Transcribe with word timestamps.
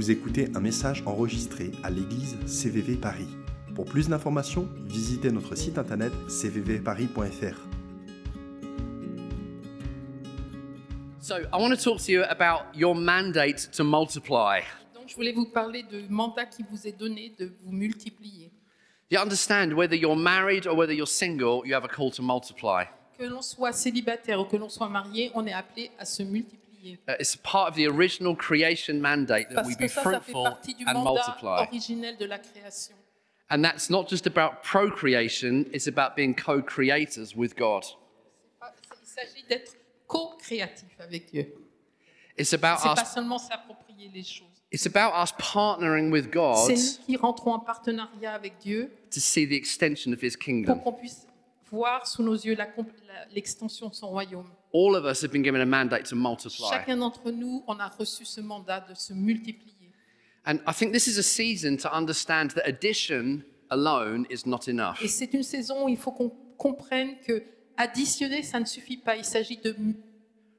Vous 0.00 0.10
écoutez 0.10 0.48
un 0.54 0.60
message 0.60 1.02
enregistré 1.04 1.72
à 1.82 1.90
l'église 1.90 2.38
CVV 2.46 2.96
Paris. 2.96 3.28
Pour 3.74 3.84
plus 3.84 4.08
d'informations, 4.08 4.66
visitez 4.86 5.30
notre 5.30 5.54
site 5.54 5.76
internet 5.76 6.10
cvvparis.fr. 6.26 7.58
So, 11.20 11.34
I 11.36 11.60
want 11.60 11.72
to 11.72 11.76
talk 11.76 11.98
to 12.06 12.12
you 12.12 12.22
about 12.22 12.74
your 12.74 12.94
mandate 12.94 13.70
to 13.72 13.84
multiply. 13.84 14.62
Donc, 14.94 15.08
je 15.08 15.14
voulais 15.14 15.34
vous 15.34 15.44
parler 15.44 15.82
du 15.82 16.08
mandat 16.08 16.46
qui 16.46 16.64
vous 16.70 16.86
est 16.88 16.98
donné 16.98 17.34
de 17.38 17.52
vous 17.62 17.70
multiplier. 17.70 18.50
You 19.10 19.20
understand 19.20 19.74
whether 19.74 19.94
you're 19.94 20.16
married 20.16 20.66
or 20.66 20.74
whether 20.74 20.94
you're 20.94 21.06
single, 21.06 21.60
you 21.66 21.74
have 21.74 21.84
a 21.84 21.88
call 21.88 22.10
to 22.12 22.22
multiply. 22.22 22.84
Que 23.18 23.24
l'on 23.24 23.42
soit 23.42 23.74
célibataire 23.74 24.40
ou 24.40 24.46
que 24.46 24.56
l'on 24.56 24.70
soit 24.70 24.88
marié, 24.88 25.30
on 25.34 25.46
est 25.46 25.52
appelé 25.52 25.90
à 25.98 26.06
se 26.06 26.22
multiplier. 26.22 26.59
Uh, 27.08 27.14
it's 27.20 27.36
part 27.36 27.68
of 27.68 27.74
the 27.76 27.86
original 27.86 28.34
creation 28.34 29.00
mandate 29.00 29.48
that 29.50 29.56
Parce 29.56 29.68
we 29.68 29.76
que 29.76 29.84
be 29.84 29.88
ça, 29.88 30.02
ça 30.02 30.10
fait 30.20 30.32
fruitful 30.32 30.42
partie 30.44 30.74
du 30.74 30.84
and 30.86 30.94
mandat 30.94 31.10
multiply. 31.26 31.66
originel 31.68 32.16
de 32.16 32.24
la 32.26 32.38
création. 32.38 32.94
And 33.50 33.62
that's 33.64 33.90
not 33.90 34.08
just 34.08 34.26
about 34.26 34.62
procreation, 34.62 35.66
it's 35.72 35.88
about 35.88 36.14
being 36.16 36.34
co 36.34 36.62
creators 36.62 37.34
with 37.36 37.56
God. 37.56 37.84
Pas- 38.60 38.72
Il 39.02 39.06
s'agit 39.08 39.44
d'être 39.48 39.76
co-créatif 40.06 40.88
avec 41.00 41.30
Dieu. 41.30 41.52
It's 42.38 42.52
about 42.54 42.78
C'est 42.80 42.94
pas 42.94 43.02
us, 43.02 43.12
seulement 43.12 43.38
s'approprier 43.38 44.08
les 44.14 44.22
choses. 44.22 44.46
it's 44.72 44.86
about 44.86 45.12
us 45.20 45.32
partnering 45.36 46.10
with 46.10 46.30
God 46.30 46.56
C'est 46.68 46.74
nous 47.00 47.04
qui 47.06 47.16
rentrons 47.16 47.52
en 47.54 47.58
partenariat 47.58 48.32
avec 48.34 48.58
Dieu 48.58 48.90
to 49.10 49.20
see 49.20 49.46
the 49.46 49.52
extension 49.52 50.12
of 50.12 50.22
His 50.22 50.36
pour 50.36 50.44
kingdom. 50.44 50.78
qu'on 50.78 50.92
puisse 50.92 51.26
voir 51.70 52.06
sous 52.06 52.22
nos 52.22 52.34
yeux 52.34 52.56
l'extension 53.34 53.88
de 53.88 53.94
son 53.94 54.08
royaume. 54.08 54.50
All 54.72 54.94
of 54.94 55.04
us 55.04 55.22
have 55.22 55.32
been 55.32 55.42
given 55.42 55.60
a 55.60 55.66
mandate 55.66 56.04
to 56.08 56.16
multiply. 56.16 56.68
Chacun 56.70 56.96
d'entre 56.96 57.30
nous, 57.30 57.64
on 57.66 57.78
a 57.80 57.88
reçu 57.88 58.24
ce 58.24 58.40
mandat 58.40 58.80
de 58.88 58.94
se 58.94 59.12
multiplier. 59.12 59.74
And 60.46 60.58
I 60.66 60.72
think 60.72 60.92
this 60.92 61.06
is 61.06 61.18
a 61.18 61.22
season 61.22 61.76
to 61.78 61.88
understand 61.92 62.50
that 62.54 62.66
addition 62.66 63.42
alone 63.70 64.26
is 64.30 64.46
not 64.46 64.68
enough. 64.68 65.02
Et 65.02 65.08
c'est 65.08 65.32
une 65.34 65.42
saison 65.42 65.84
où 65.84 65.88
il 65.88 65.96
faut 65.96 66.12
qu'on 66.12 66.30
comprenne 66.56 67.18
que 67.26 67.42
additionner, 67.76 68.42
ça 68.42 68.60
ne 68.60 68.64
suffit 68.64 68.96
pas. 68.96 69.16
Il 69.16 69.24
s'agit 69.24 69.58
de 69.58 69.74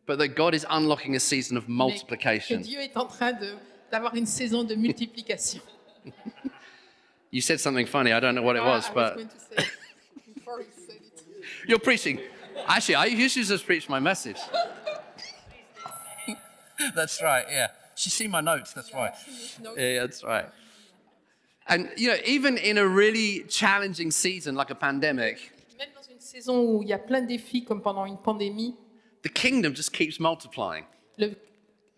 but 0.07 0.17
that 0.17 0.29
God 0.29 0.53
is 0.53 0.65
unlocking 0.69 1.15
a 1.15 1.19
season 1.19 1.55
of 1.57 1.67
mais 1.67 1.85
multiplication. 1.85 2.57
que 2.57 2.63
Dieu 2.63 2.79
est 2.79 2.97
en 2.97 3.05
train 3.05 3.33
d'avoir 3.91 4.15
une 4.15 4.25
saison 4.25 4.63
de 4.63 4.75
multiplication. 4.75 5.61
You 7.33 7.41
said 7.41 7.59
something 7.61 7.85
funny, 7.87 8.11
I 8.11 8.19
don't 8.19 8.35
know 8.35 8.43
what 8.43 8.57
it 8.57 8.61
Ah, 8.61 8.75
was, 8.75 8.89
but 8.93 9.25
you're 11.67 11.79
preaching. 11.79 12.19
Actually, 12.67 12.95
I 12.95 13.05
usually 13.05 13.45
just 13.45 13.65
preach 13.65 13.89
my 13.89 13.99
message. 13.99 14.37
that's 16.95 17.21
right, 17.21 17.45
yeah. 17.49 17.67
She 17.95 18.09
see 18.09 18.27
my 18.27 18.41
notes, 18.41 18.73
that's 18.73 18.93
right. 18.93 19.13
Yeah, 19.77 20.01
that's 20.01 20.23
right. 20.23 20.45
And 21.67 21.89
you 21.95 22.09
know, 22.09 22.17
even 22.25 22.57
in 22.57 22.77
a 22.77 22.87
really 22.87 23.43
challenging 23.47 24.11
season 24.11 24.55
like 24.55 24.71
a 24.71 24.75
pandemic, 24.75 25.51
Même 25.77 25.89
dans 25.95 26.07
une 26.09 26.19
saison 26.19 26.59
où 26.59 26.81
il 26.83 26.89
y 26.89 26.93
a 26.93 26.97
plein 26.99 27.21
de 27.21 27.27
défis, 27.27 27.63
comme 27.63 27.81
pendant 27.81 28.05
une 28.05 28.17
pandémie, 28.17 28.75
the 29.23 29.29
kingdom 29.29 29.73
just 29.73 29.93
keeps 29.93 30.19
multiplying. 30.19 30.85
le 31.17 31.35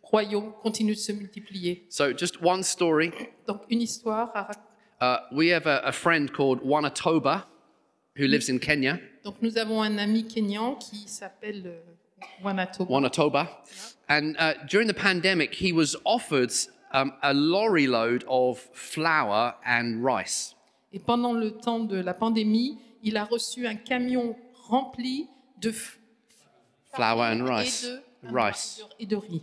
royaume 0.01 0.53
continue 0.61 0.93
de 0.93 0.99
se 0.99 1.11
multiplier. 1.13 1.85
So, 1.89 2.13
just 2.13 2.41
one 2.41 2.63
story. 2.63 3.11
Donc, 3.47 3.61
une 3.69 3.81
histoire. 3.81 4.31
à 4.35 4.51
Uh, 5.01 5.19
we 5.33 5.49
have 5.49 5.67
a, 5.67 5.81
a 5.83 5.91
friend 5.91 6.31
called 6.31 6.61
Wanatoba 6.61 7.43
who 8.15 8.27
lives 8.27 8.49
in 8.49 8.59
Kenya. 8.59 8.99
Donc, 9.23 9.35
nous 9.41 9.57
avons 9.57 9.81
un 9.81 9.97
ami 9.97 10.25
kényan 10.25 10.75
qui 10.75 11.07
s'appelle 11.07 11.63
euh, 11.65 11.79
Wanatoba. 12.43 12.91
Wanatoba. 12.91 13.47
And 14.09 14.35
uh, 14.37 14.53
during 14.67 14.87
the 14.87 14.93
pandemic, 14.93 15.53
he 15.55 15.71
was 15.71 15.95
offered 16.05 16.51
um, 16.91 17.13
a 17.23 17.33
lorry 17.33 17.87
load 17.87 18.23
of 18.27 18.59
flour 18.73 19.55
and 19.65 20.03
rice. 20.03 20.55
Et 20.91 20.99
pendant 20.99 21.33
le 21.33 21.51
temps 21.51 21.79
de 21.79 21.99
la 21.99 22.13
pandémie, 22.13 22.77
il 23.01 23.17
a 23.17 23.25
reçu 23.25 23.65
un 23.65 23.75
camion 23.75 24.35
rempli 24.69 25.27
de 25.59 25.71
Flour 26.93 27.21
and 27.21 27.47
et 27.47 27.49
rice. 27.49 27.83
de, 27.85 28.01
Rice. 28.31 28.81
et 28.99 29.05
de 29.07 29.15
riz. 29.15 29.41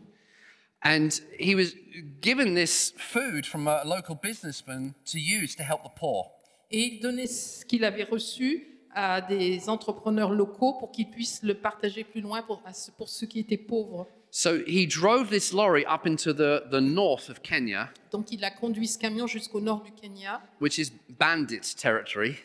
And 0.83 1.11
he 1.39 1.55
was 1.55 1.75
given 2.21 2.55
this 2.55 2.95
food 2.97 3.45
from 3.45 3.67
a 3.67 3.83
local 3.85 4.15
businessman 4.15 4.95
to 5.07 5.19
use 5.19 5.55
to 5.57 5.63
help 5.63 5.83
the 5.83 5.91
poor. 5.91 6.27
Et 6.71 6.81
il 6.85 7.01
donnait 7.01 7.27
ce 7.27 7.65
qu'il 7.65 7.85
avait 7.85 8.05
reçu 8.05 8.67
à 8.93 9.21
des 9.21 9.69
entrepreneurs 9.69 10.31
locaux 10.31 10.75
pour 10.75 10.91
qu'ils 10.91 11.09
puissent 11.11 11.43
le 11.43 11.55
partager 11.55 12.05
plus 12.05 12.21
loin 12.21 12.43
pour, 12.43 12.63
pour 12.97 13.09
ceux 13.09 13.27
qui 13.27 13.41
étaient 13.41 13.57
pauvres. 13.57 14.07
So 14.33 14.59
he 14.67 14.87
drove 14.87 15.29
this 15.31 15.53
lorry 15.53 15.85
up 15.87 16.07
into 16.07 16.33
the, 16.33 16.63
the 16.71 16.81
north 16.81 17.29
of 17.31 17.43
Kenya, 17.43 17.91
Donc 18.13 18.31
il 18.31 18.45
a 18.45 18.51
conduit 18.53 18.87
ce 18.87 18.97
camion 18.99 19.27
jusqu'au 19.27 19.61
nord 19.61 19.83
du 19.83 19.91
Kenya, 19.93 20.41
which 20.61 20.79
is 20.79 20.93
bandit 21.09 21.75
territory. 21.77 22.37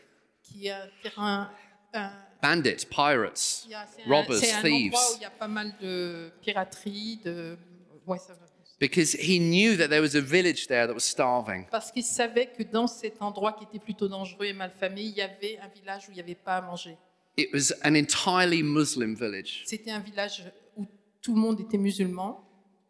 qui 0.41 0.67
est 0.67 0.71
un 0.71 0.87
terrain... 1.03 1.51
un- 1.93 2.11
Bandits, 2.41 2.85
pirates, 2.89 3.65
un- 3.71 4.09
robbers, 4.09 4.37
c'est 4.37 4.51
un 4.53 4.57
endroit 4.59 4.69
où 4.69 5.13
thieves. 5.13 5.17
il 5.17 5.21
y 5.21 5.25
a 5.25 5.29
pas 5.31 5.47
mal 5.47 5.73
de 5.81 6.31
piraterie, 6.41 7.19
de... 7.23 7.57
Ouais, 8.05 8.19
ça 8.19 8.33
va. 8.33 8.44
Because 8.79 9.13
he 9.13 9.39
knew 9.39 9.77
that 9.77 9.87
there 9.87 10.01
was 10.01 10.15
a 10.15 10.21
village 10.21 10.67
there 10.67 10.85
that 10.85 10.93
was 10.93 11.03
starving. 11.03 11.65
Parce 11.71 11.91
qu'il 11.91 12.03
savait 12.03 12.47
que 12.47 12.63
dans 12.63 12.87
cet 12.87 13.21
endroit 13.21 13.53
qui 13.53 13.63
était 13.63 13.79
plutôt 13.79 14.09
dangereux 14.09 14.45
et 14.45 14.53
malfamé, 14.53 15.01
il 15.01 15.15
y 15.15 15.21
avait 15.21 15.57
un 15.59 15.69
village 15.69 16.03
où 16.07 16.11
il 16.11 16.15
n'y 16.15 16.19
avait 16.21 16.35
pas 16.35 16.57
à 16.57 16.61
manger. 16.61 16.97
It 17.37 17.49
was 17.53 17.71
an 17.83 17.95
entirely 17.95 18.63
Muslim 18.63 19.15
village. 19.15 19.63
C'était 19.65 19.91
un 19.91 19.99
village 19.99 20.43
où 20.75 20.85
tout 21.21 21.33
le 21.35 21.39
monde 21.41 21.59
était 21.61 21.77
musulman. 21.77 22.41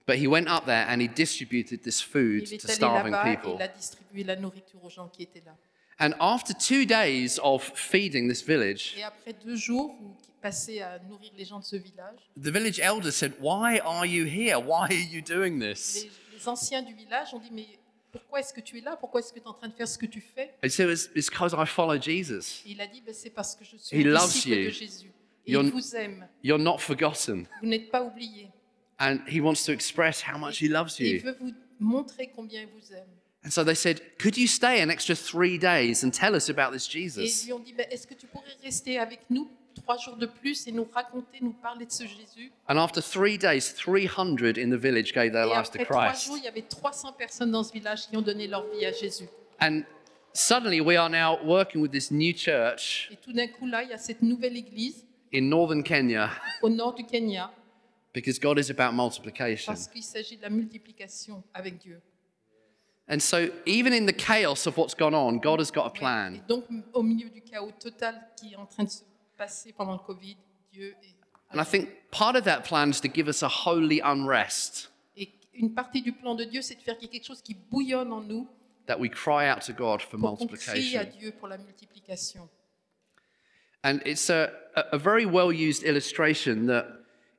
But 0.08 0.18
he 0.18 0.28
went 0.28 0.48
up 0.48 0.66
there 0.66 0.86
and 0.88 1.00
he 1.02 1.08
distributed 1.08 1.82
this 1.82 2.02
food 2.02 2.44
Il 2.44 2.50
to 2.50 2.56
est 2.56 2.66
allé 2.66 2.74
starving 2.76 3.12
là-bas 3.12 3.32
et 3.32 3.38
people. 3.38 3.54
il 3.56 3.62
a 3.62 3.68
distribué 3.68 4.24
la 4.24 4.36
nourriture 4.36 4.84
aux 4.84 4.90
gens 4.90 5.08
qui 5.08 5.24
étaient 5.24 5.44
là. 5.46 5.56
And 6.00 6.14
after 6.20 6.54
two 6.54 6.86
days 6.86 7.40
of 7.42 7.72
feeding 7.76 8.28
this 8.30 8.44
village, 8.44 8.96
Et 8.98 9.04
après 9.04 9.34
deux 9.34 9.56
jours, 9.56 9.96
où 10.02 10.16
passait 10.46 10.80
à 10.82 11.00
nourrir 11.00 11.32
les 11.36 11.44
gens 11.46 11.60
de 11.60 11.64
ce 11.66 11.76
village, 11.76 12.20
the 12.40 12.50
village 12.50 12.80
elder 12.80 13.12
said, 13.12 13.34
Why 13.40 13.80
are 13.84 14.06
you 14.06 14.26
here? 14.26 14.58
Why 14.60 14.86
are 14.92 15.12
you 15.12 15.22
doing 15.22 15.60
this? 15.60 16.04
les, 16.04 16.38
les 16.38 16.48
anciens 16.48 16.84
du 16.84 16.94
village 16.94 17.34
ont 17.34 17.40
dit 17.40 17.50
Mais 17.52 17.66
pourquoi 18.12 18.42
est-ce 18.42 18.54
que 18.54 18.62
tu 18.62 18.78
es 18.78 18.82
là? 18.82 18.96
Pourquoi 18.96 19.22
est-ce 19.22 19.34
que 19.34 19.40
tu 19.40 19.46
es 19.46 19.48
en 19.48 19.54
train 19.54 19.68
de 19.70 19.74
faire 19.74 19.88
ce 19.88 19.98
que 19.98 20.06
tu 20.06 20.22
fais? 20.22 20.54
He 20.64 20.70
said, 20.70 20.90
It's 20.92 21.10
it's 21.16 21.30
because 21.32 21.54
I 21.58 21.66
follow 21.66 22.00
Jesus. 22.00 22.62
Et 22.66 22.72
il 22.74 22.82
a 22.82 22.86
dit 22.86 23.02
Ben, 23.02 23.14
C'est 23.14 23.32
parce 23.32 23.56
que 23.56 23.66
je 23.66 23.76
suis 23.78 23.98
He 23.98 24.04
le 24.04 24.12
loves 24.12 24.32
disciple 24.32 24.56
you. 24.58 24.66
de 24.66 24.70
Jésus. 24.70 25.12
Et 25.48 25.52
You're- 25.54 25.64
il 25.66 25.72
vous 25.72 25.96
aime. 25.96 26.28
You're 26.44 26.60
not 26.60 26.78
forgotten. 26.78 27.48
Vous 27.62 27.68
n'êtes 27.68 27.90
pas 27.90 28.04
oublié. 28.04 28.50
And 29.00 29.18
he 29.28 29.40
wants 29.42 29.66
to 29.66 29.72
express 29.72 30.22
how 30.22 30.38
much 30.38 30.62
he 30.62 30.68
loves 30.70 30.94
Et 31.00 31.10
il 31.10 31.16
you. 31.18 31.22
veut 31.24 31.38
vous 31.40 31.54
montrer 31.80 32.32
combien 32.36 32.62
il 32.62 32.68
vous 32.68 32.94
aime. 32.94 33.08
And 33.44 33.50
so 33.52 33.64
they 33.64 33.76
said, 33.76 34.02
Could 34.20 34.38
you 34.38 34.48
stay 34.48 34.82
an 34.84 34.90
extra 34.90 35.16
three 35.16 35.58
days 35.60 36.04
and 36.04 36.12
tell 36.12 36.36
us 36.36 36.50
about 36.50 36.72
this 36.76 36.88
Et 36.96 37.00
ils 37.02 37.10
Jesus? 37.12 37.46
lui 37.46 37.54
ont 37.54 37.60
dit 37.60 37.74
Ben, 37.74 37.86
Est-ce 37.92 38.06
que 38.08 38.14
tu 38.16 38.26
pourrais 38.28 38.46
rester 38.64 38.98
avec 39.00 39.22
nous 39.30 39.50
trois 39.86 39.98
jours 39.98 40.18
de 40.18 40.26
plus 40.26 40.68
et 40.68 40.72
nous 40.72 40.88
raconter, 40.92 41.38
nous 41.42 41.54
parler 41.54 41.86
de 41.86 41.92
ce 41.92 42.04
Jésus 42.06 42.52
And 42.68 42.78
after 42.78 43.02
three 43.02 43.38
days, 43.38 43.74
300 43.76 44.58
in 44.58 44.70
the 44.72 44.80
village 44.80 45.14
gave 45.14 45.32
their 45.32 45.46
Et 45.46 45.50
lives 45.56 45.70
to 45.72 45.80
après 45.80 45.86
trois 45.86 46.08
Christ. 46.10 46.26
jours, 46.26 46.38
il 46.38 46.44
y 46.44 46.48
avait 46.48 46.64
300 46.64 47.14
personnes 47.14 47.52
dans 47.52 47.64
ce 47.64 47.72
village 47.72 48.08
qui 48.10 48.18
ont 48.18 48.22
donné 48.22 48.48
leur 48.48 48.66
vie 48.72 48.86
à 48.86 48.92
Jésus. 48.92 49.28
And 49.62 49.82
suddenly 50.34 50.82
we 50.82 50.98
are 50.98 51.10
now 51.10 51.38
working 51.46 51.82
with 51.82 51.92
this 51.92 52.10
new 52.12 52.34
church 52.36 53.10
Et 53.12 53.18
tout 53.18 53.32
d'un 53.32 53.48
coup, 53.48 53.68
là, 53.68 53.84
il 53.84 53.90
y 53.90 53.94
a 53.94 53.98
cette 53.98 54.22
nouvelle 54.22 54.58
église 54.58 55.06
in 55.34 55.42
northern 55.50 55.84
Kenya 55.84 56.30
au 56.62 56.70
nord 56.70 56.94
du 56.96 57.06
Kenya 57.06 57.52
because 58.14 58.40
God 58.40 58.58
is 58.60 58.72
about 58.72 58.94
multiplication. 58.96 59.72
parce 59.74 59.88
qu'il 59.88 60.04
s'agit 60.04 60.38
de 60.38 60.42
la 60.42 60.50
multiplication 60.50 61.44
avec 61.54 61.78
Dieu. 61.78 62.02
And 63.08 63.20
so, 63.20 63.38
even 63.68 63.94
in 63.94 64.08
the 64.08 64.16
chaos 64.16 64.66
of 64.66 64.78
what's 64.78 64.96
gone 64.96 65.14
on, 65.14 65.38
God 65.38 65.60
has 65.60 65.70
got 65.72 65.84
a 65.86 65.92
Et 65.96 66.00
plan. 66.00 66.32
donc, 66.48 66.64
au 66.94 67.04
milieu 67.04 67.30
du 67.30 67.42
chaos 67.42 67.70
total 67.80 68.16
qui 68.36 68.54
est 68.54 68.56
en 68.56 68.66
train 68.66 68.84
de 68.84 68.90
se 68.90 69.02
passer 69.38 69.74
pendant 69.74 69.94
le 69.94 70.00
Covid, 70.00 70.38
Dieu 70.72 70.96
est... 71.04 71.16
And 71.54 71.62
I 71.62 71.66
think 71.66 71.90
part 72.12 72.36
of 72.36 72.44
that 72.46 72.62
plan 72.62 72.90
is 72.90 73.00
to 73.02 73.08
give 73.08 73.28
us 73.28 73.44
a 73.44 73.48
holy 73.48 74.02
unrest 74.02 74.92
Et 75.16 75.30
une 75.54 75.74
partie 75.74 76.02
du 76.02 76.12
plan 76.12 76.36
de 76.36 76.44
Dieu, 76.44 76.62
c'est 76.62 76.76
de 76.76 76.82
faire 76.82 76.98
qu'il 76.98 77.08
y 77.08 77.16
ait 77.16 77.20
quelque 77.20 77.28
chose 77.28 77.42
qui 77.42 77.54
bouillonne 77.54 78.12
en 78.12 78.22
nous 78.22 78.48
that 78.88 79.00
we 79.00 79.10
cry 79.10 79.50
out 79.50 79.62
to 79.62 79.74
God 79.74 80.02
for 80.02 80.20
pour 80.20 80.38
qu'on 80.38 80.48
crie 80.48 80.98
à 80.98 81.04
multiplication. 81.04 81.20
Dieu 81.20 81.32
pour 81.32 81.48
la 81.48 81.58
multiplication. 81.58 82.50
And 83.84 84.00
it's 84.06 84.30
a 84.30 84.50
very 84.98 85.26
well 85.26 85.52
used 85.52 85.84
illustration 85.84 86.66
that 86.68 86.88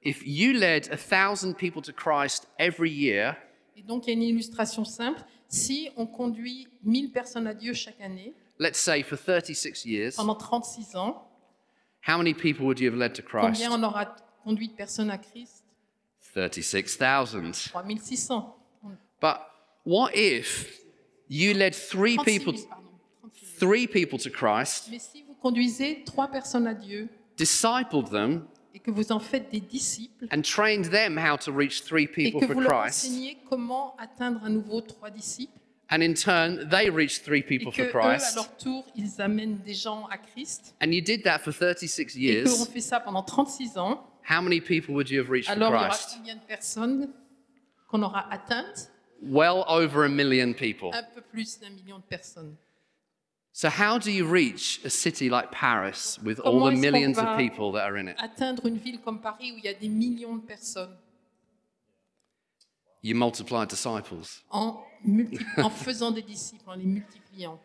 if 0.02 0.24
you 0.24 0.52
led 0.52 0.88
a 0.92 0.96
thousand 0.96 1.54
people 1.54 1.82
to 1.82 1.92
Christ 1.92 2.46
every 2.58 2.90
year, 2.90 3.36
Et 3.76 3.82
donc, 3.82 4.06
il 4.06 4.10
y 4.10 4.12
a 4.12 4.14
une 4.14 4.22
illustration 4.22 4.84
simple. 4.84 5.22
Si 5.48 5.90
on 5.96 6.06
conduit 6.06 6.66
1000 6.84 7.10
personnes 7.12 7.46
à 7.46 7.54
Dieu 7.54 7.74
chaque 7.74 8.00
année, 8.00 8.32
let's 8.58 8.78
say 8.78 9.02
for 9.02 9.18
36 9.18 9.84
years, 9.84 10.14
pendant 10.16 10.34
36 10.34 10.96
ans, 10.96 11.28
how 12.06 12.18
many 12.18 12.34
people 12.34 12.66
would 12.66 12.78
you 12.80 12.88
have 12.90 12.98
led 12.98 13.14
to 13.14 13.22
Christ? 13.22 13.60
combien 13.60 13.72
on 13.72 13.84
aura 13.84 14.14
conduit 14.44 14.68
de 14.68 14.74
personnes 14.76 15.10
à 15.10 15.18
Christ 15.18 15.64
36,000. 16.34 17.52
3600. 17.72 18.54
But 19.20 19.40
what 19.84 20.14
if 20.14 20.80
you 21.28 21.54
led 21.54 21.74
three 21.74 22.18
people, 22.18 22.52
000, 22.54 22.68
pardon. 22.68 22.84
36 23.22 23.58
000. 23.58 23.58
three 23.58 23.86
people 23.86 24.18
to 24.18 24.30
Christ, 24.30 24.88
Mais 24.90 24.98
si 25.00 25.22
vous 25.22 25.34
conduisez 25.34 26.04
trois 26.04 26.28
personnes 26.28 26.66
à 26.66 26.74
Dieu 26.74 27.08
discipled 27.36 28.10
them, 28.10 28.46
et 28.74 28.78
que 28.78 28.90
vous 28.90 29.10
en 29.10 29.18
faites 29.18 29.50
des 29.50 29.60
disciples 29.60 30.26
and 30.30 30.42
trained 30.42 30.90
them 30.90 31.16
how 31.16 31.36
to 31.36 31.50
reach 31.50 31.82
three 31.82 32.04
et 32.04 32.06
people 32.06 32.40
que 32.40 32.46
for 32.46 32.54
vous 32.54 32.60
leur 32.60 32.82
Christ. 32.82 33.06
enseignez 33.06 33.38
comment 33.48 33.96
atteindre 33.98 34.44
à 34.44 34.50
nouveau 34.50 34.82
trois 34.82 35.10
disciples 35.10 35.58
And 35.88 36.02
in 36.02 36.14
turn, 36.14 36.68
they 36.68 36.90
reach 36.90 37.20
three 37.22 37.42
people 37.42 37.70
for 37.70 37.82
eux, 37.82 37.88
à 37.88 38.16
Christ. 38.18 38.34
leur 38.34 38.56
tour, 38.56 38.84
ils 38.96 39.20
amènent 39.20 39.58
des 39.58 39.74
gens 39.74 40.06
à 40.10 40.18
Christ 40.18 40.74
And 40.82 40.92
you 40.92 41.00
did 41.00 41.22
that 41.22 41.38
for 41.38 41.52
36 41.52 41.98
et 42.00 42.06
qu'on 42.06 42.18
years. 42.20 42.66
fait 42.66 42.80
ça 42.80 42.98
pendant 42.98 43.22
36 43.22 43.78
ans, 43.78 44.04
How 44.28 44.40
many 44.42 44.60
people 44.60 44.94
would 44.94 45.08
you 45.08 45.20
have 45.20 45.30
reached 45.30 45.46
for 45.46 45.52
alors 45.56 45.70
il 45.70 45.74
y 45.74 45.76
aura 45.78 45.88
Christ? 45.90 46.14
combien 46.16 46.34
de 46.34 46.40
personnes 46.40 47.08
qu'on 47.88 48.02
aura 48.02 48.26
atteintes 48.32 48.90
Well 49.22 49.64
over 49.68 50.04
a 50.04 50.08
million 50.08 50.52
people. 50.52 50.90
Un 50.92 51.04
peu 51.14 51.20
plus 51.22 51.58
d'un 51.60 51.70
million 51.70 51.98
de 51.98 52.04
personnes. 52.04 52.56
So, 53.52 53.68
how 53.70 53.96
do 53.98 54.10
you 54.10 54.26
reach 54.26 54.80
a 54.84 54.90
city 54.90 55.30
like 55.30 55.50
Paris 55.50 56.18
with 56.22 56.38
all 56.40 56.64
the 56.68 56.76
millions 56.76 57.16
of 57.16 57.38
people 57.38 57.72
that 57.72 57.84
are 57.88 57.96
in 57.96 58.08
it? 58.08 58.16
Atteindre 58.18 58.66
une 58.66 58.76
ville 58.76 58.98
comme 59.00 59.20
Paris 59.20 59.52
où 59.52 59.56
il 59.58 59.64
y 59.64 59.68
a 59.68 59.72
des 59.74 59.88
millions 59.88 60.36
de 60.36 60.42
personnes 60.44 60.94
You 63.02 63.14
multiply 63.14 63.64
disciples. 63.66 64.42
en, 64.50 64.82
en 65.58 65.70
faisant 65.70 66.10
des 66.10 66.22
disciples, 66.22 66.64
en 66.68 66.74
les 66.74 66.84
multipliant. 66.86 67.60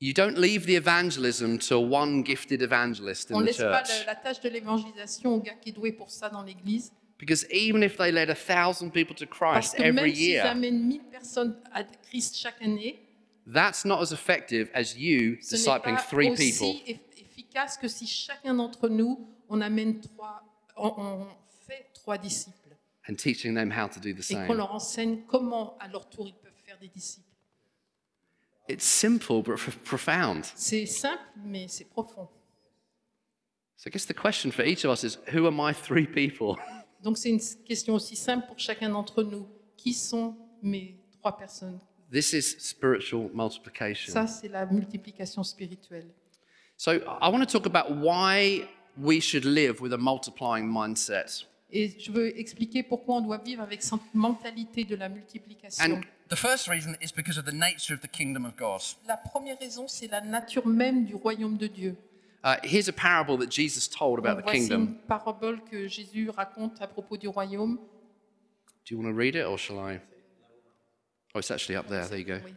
You 0.00 0.12
don't 0.12 0.36
leave 0.38 0.64
the 0.66 0.76
evangelism 0.76 1.58
to 1.58 1.76
one 1.78 2.22
gifted 2.24 2.62
evangelist 2.62 3.30
On 3.32 3.36
in 3.36 3.40
ne 3.40 3.44
the 3.44 3.46
laisse 3.48 3.56
pas 3.58 3.82
church. 3.84 4.00
le- 4.00 4.06
la 4.06 4.14
tâche 4.14 4.40
de 4.40 4.48
l'évangélisation 4.48 5.34
au 5.34 5.40
gars 5.40 5.54
qui 5.54 5.70
est 5.70 5.72
doué 5.72 5.90
pour 5.92 6.10
ça 6.10 6.28
dans 6.28 6.42
l'église. 6.42 6.92
Because 7.18 7.44
even 7.50 7.82
if 7.82 7.96
they 7.96 8.12
led 8.12 8.30
a 8.30 8.34
thousand 8.36 8.90
people 8.90 9.16
to 9.16 9.26
Parce 9.26 9.70
Christ 9.72 9.76
que 9.76 9.82
every 9.82 9.92
même 9.92 10.14
s'ils 10.14 10.28
year, 10.28 10.46
amènent 10.46 10.84
1000 10.86 11.00
personnes 11.10 11.56
à 11.72 11.82
Christ 11.82 12.36
chaque 12.36 12.62
année, 12.62 13.00
that's 13.52 13.84
not 13.84 14.00
as 14.00 14.12
effective 14.12 14.70
as 14.72 14.94
you 14.96 15.36
ce 15.42 15.56
n'est 15.56 15.58
discipling 15.58 15.96
pas 15.96 16.02
three 16.08 16.30
aussi 16.30 16.52
people. 16.52 16.80
eff- 16.86 17.00
efficace 17.32 17.76
que 17.76 17.88
si 17.88 18.06
chacun 18.06 18.54
d'entre 18.54 18.88
nous, 18.88 19.26
on 19.48 19.60
amène 19.60 19.98
trois, 20.00 20.44
on, 20.76 20.94
on 20.96 21.26
fait 21.66 21.86
trois 21.92 22.16
disciples 22.18 22.76
and 23.10 23.14
teaching 23.16 23.52
them 23.52 23.72
how 23.72 23.88
to 23.88 23.98
do 23.98 24.12
the 24.12 24.20
et 24.30 24.34
qu'on 24.34 24.46
same. 24.46 24.56
leur 24.56 24.72
enseigne 24.72 25.22
comment, 25.26 25.76
à 25.80 25.88
leur 25.88 26.08
tour, 26.08 26.28
ils 26.28 26.34
peuvent 26.34 26.47
faire 26.78 26.88
des 26.88 26.88
disciples. 26.88 27.24
It's 28.68 28.84
simple 28.84 29.42
but 29.42 29.56
f- 29.56 29.78
profound. 29.84 30.44
C'est 30.54 30.86
simple, 30.86 31.22
mais 31.44 31.68
c'est 31.68 31.86
profond. 31.86 32.28
So 33.76 33.88
I 33.88 33.90
guess 33.90 34.06
the 34.06 34.14
question 34.14 34.50
for 34.50 34.64
each 34.64 34.84
of 34.84 34.90
us 34.92 35.04
is 35.04 35.18
who 35.32 35.46
are 35.46 35.52
my 35.52 35.72
three 35.72 36.06
people? 36.06 36.56
Donc 37.02 37.16
c'est 37.16 37.30
une 37.30 37.40
question 37.64 37.94
aussi 37.94 38.16
simple 38.16 38.46
pour 38.46 38.58
chacun 38.58 38.90
d'entre 38.90 39.22
nous. 39.22 39.46
Qui 39.76 39.94
sont 39.94 40.36
mes 40.62 40.96
trois 41.12 41.36
personnes? 41.36 41.78
This 42.10 42.32
is 42.32 42.56
spiritual 42.58 43.30
multiplication. 43.32 44.12
Ça, 44.12 44.26
c'est 44.26 44.48
la 44.48 44.66
multiplication 44.66 45.44
spirituelle. 45.44 46.08
So 46.76 46.92
I 46.92 47.30
want 47.30 47.40
to 47.40 47.46
talk 47.46 47.66
about 47.66 47.96
why 48.02 48.68
we 48.96 49.20
should 49.20 49.44
live 49.44 49.80
with 49.80 49.92
a 49.92 49.98
multiplying 49.98 50.66
mindset. 50.66 51.46
Et 51.70 51.98
je 52.00 52.10
veux 52.10 52.36
expliquer 52.38 52.82
pourquoi 52.82 53.16
on 53.16 53.20
doit 53.20 53.38
vivre 53.38 53.62
avec 53.62 53.82
cette 53.82 54.00
mentalité 54.14 54.84
de 54.84 54.96
la 54.96 55.08
multiplication. 55.08 55.84
And 55.84 56.00
the 56.28 56.36
first 56.36 56.68
reason 56.68 56.96
is 57.00 57.12
because 57.12 57.38
of 57.38 57.44
the 57.44 57.52
nature 57.52 57.94
of 57.94 58.00
the 58.00 58.08
kingdom 58.08 58.44
of 58.44 58.56
God. 58.56 58.80
La 59.06 59.16
première 59.16 59.58
raison, 59.58 59.86
c'est 59.88 60.08
la 60.08 60.20
nature 60.20 60.66
même 60.66 61.04
du 61.04 61.14
royaume 61.14 61.56
de 61.56 61.66
Dieu. 61.66 61.96
Uh, 62.44 62.56
here's 62.62 62.88
a 62.88 62.92
parable 62.92 63.36
that 63.38 63.50
Jesus 63.50 63.88
told 63.88 64.18
about 64.18 64.36
Donc, 64.36 64.38
the 64.38 64.50
voici 64.50 64.58
kingdom. 64.68 64.80
une 64.86 64.94
parabole 65.08 65.60
que 65.64 65.88
Jésus 65.88 66.30
raconte 66.30 66.80
à 66.80 66.86
propos 66.86 67.16
du 67.16 67.28
royaume. 67.28 67.76
Do 68.86 68.94
you 68.94 68.98
want 68.98 69.10
to 69.10 69.14
read 69.16 69.34
it 69.34 69.44
or 69.44 69.58
shall 69.58 69.78
I? 69.78 70.00
Oh, 71.34 71.40
it's 71.40 71.50
actually 71.50 71.76
up 71.76 71.88
there. 71.88 72.06
There 72.06 72.18
you 72.18 72.24
go. 72.24 72.38
Oui. 72.44 72.54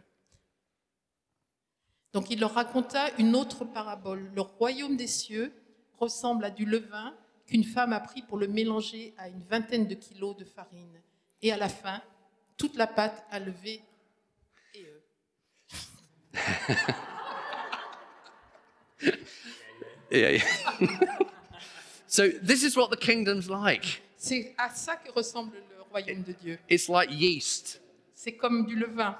Donc 2.12 2.30
il 2.30 2.40
leur 2.40 2.52
raconta 2.54 3.08
une 3.18 3.34
autre 3.34 3.64
parabole. 3.64 4.30
Le 4.34 4.42
royaume 4.42 4.96
des 4.96 5.06
cieux 5.06 5.52
ressemble 5.98 6.44
à 6.44 6.50
du 6.50 6.64
levain 6.64 7.14
qu'une 7.46 7.64
femme 7.64 7.92
a 7.92 8.00
pris 8.00 8.22
pour 8.22 8.38
le 8.38 8.48
mélanger 8.48 9.14
à 9.18 9.28
une 9.28 9.42
vingtaine 9.42 9.86
de 9.86 9.94
kilos 9.94 10.36
de 10.36 10.44
farine. 10.44 11.00
Et 11.40 11.52
à 11.52 11.56
la 11.56 11.68
fin, 11.68 12.00
toute 12.62 12.76
la 12.76 12.86
pâte 12.86 13.24
a 13.32 13.40
levé. 13.40 13.82
Et 14.74 14.86
euh, 14.86 15.00
Yeah. 20.12 20.30
yeah. 20.30 20.44
so 22.06 22.28
this 22.28 22.62
is 22.62 22.76
what 22.76 22.90
the 22.90 22.96
kingdom's 22.96 23.48
like. 23.50 24.00
c'est 24.16 24.54
à 24.58 24.68
ça 24.70 24.94
que 24.96 25.10
ressemble 25.10 25.56
le 25.56 25.82
royaume 25.90 26.22
de 26.22 26.32
Dieu. 26.34 26.58
It's 26.68 26.88
like 26.88 27.10
yeast. 27.10 27.80
C'est 28.14 28.36
comme 28.36 28.66
du 28.66 28.76
levain. 28.76 29.16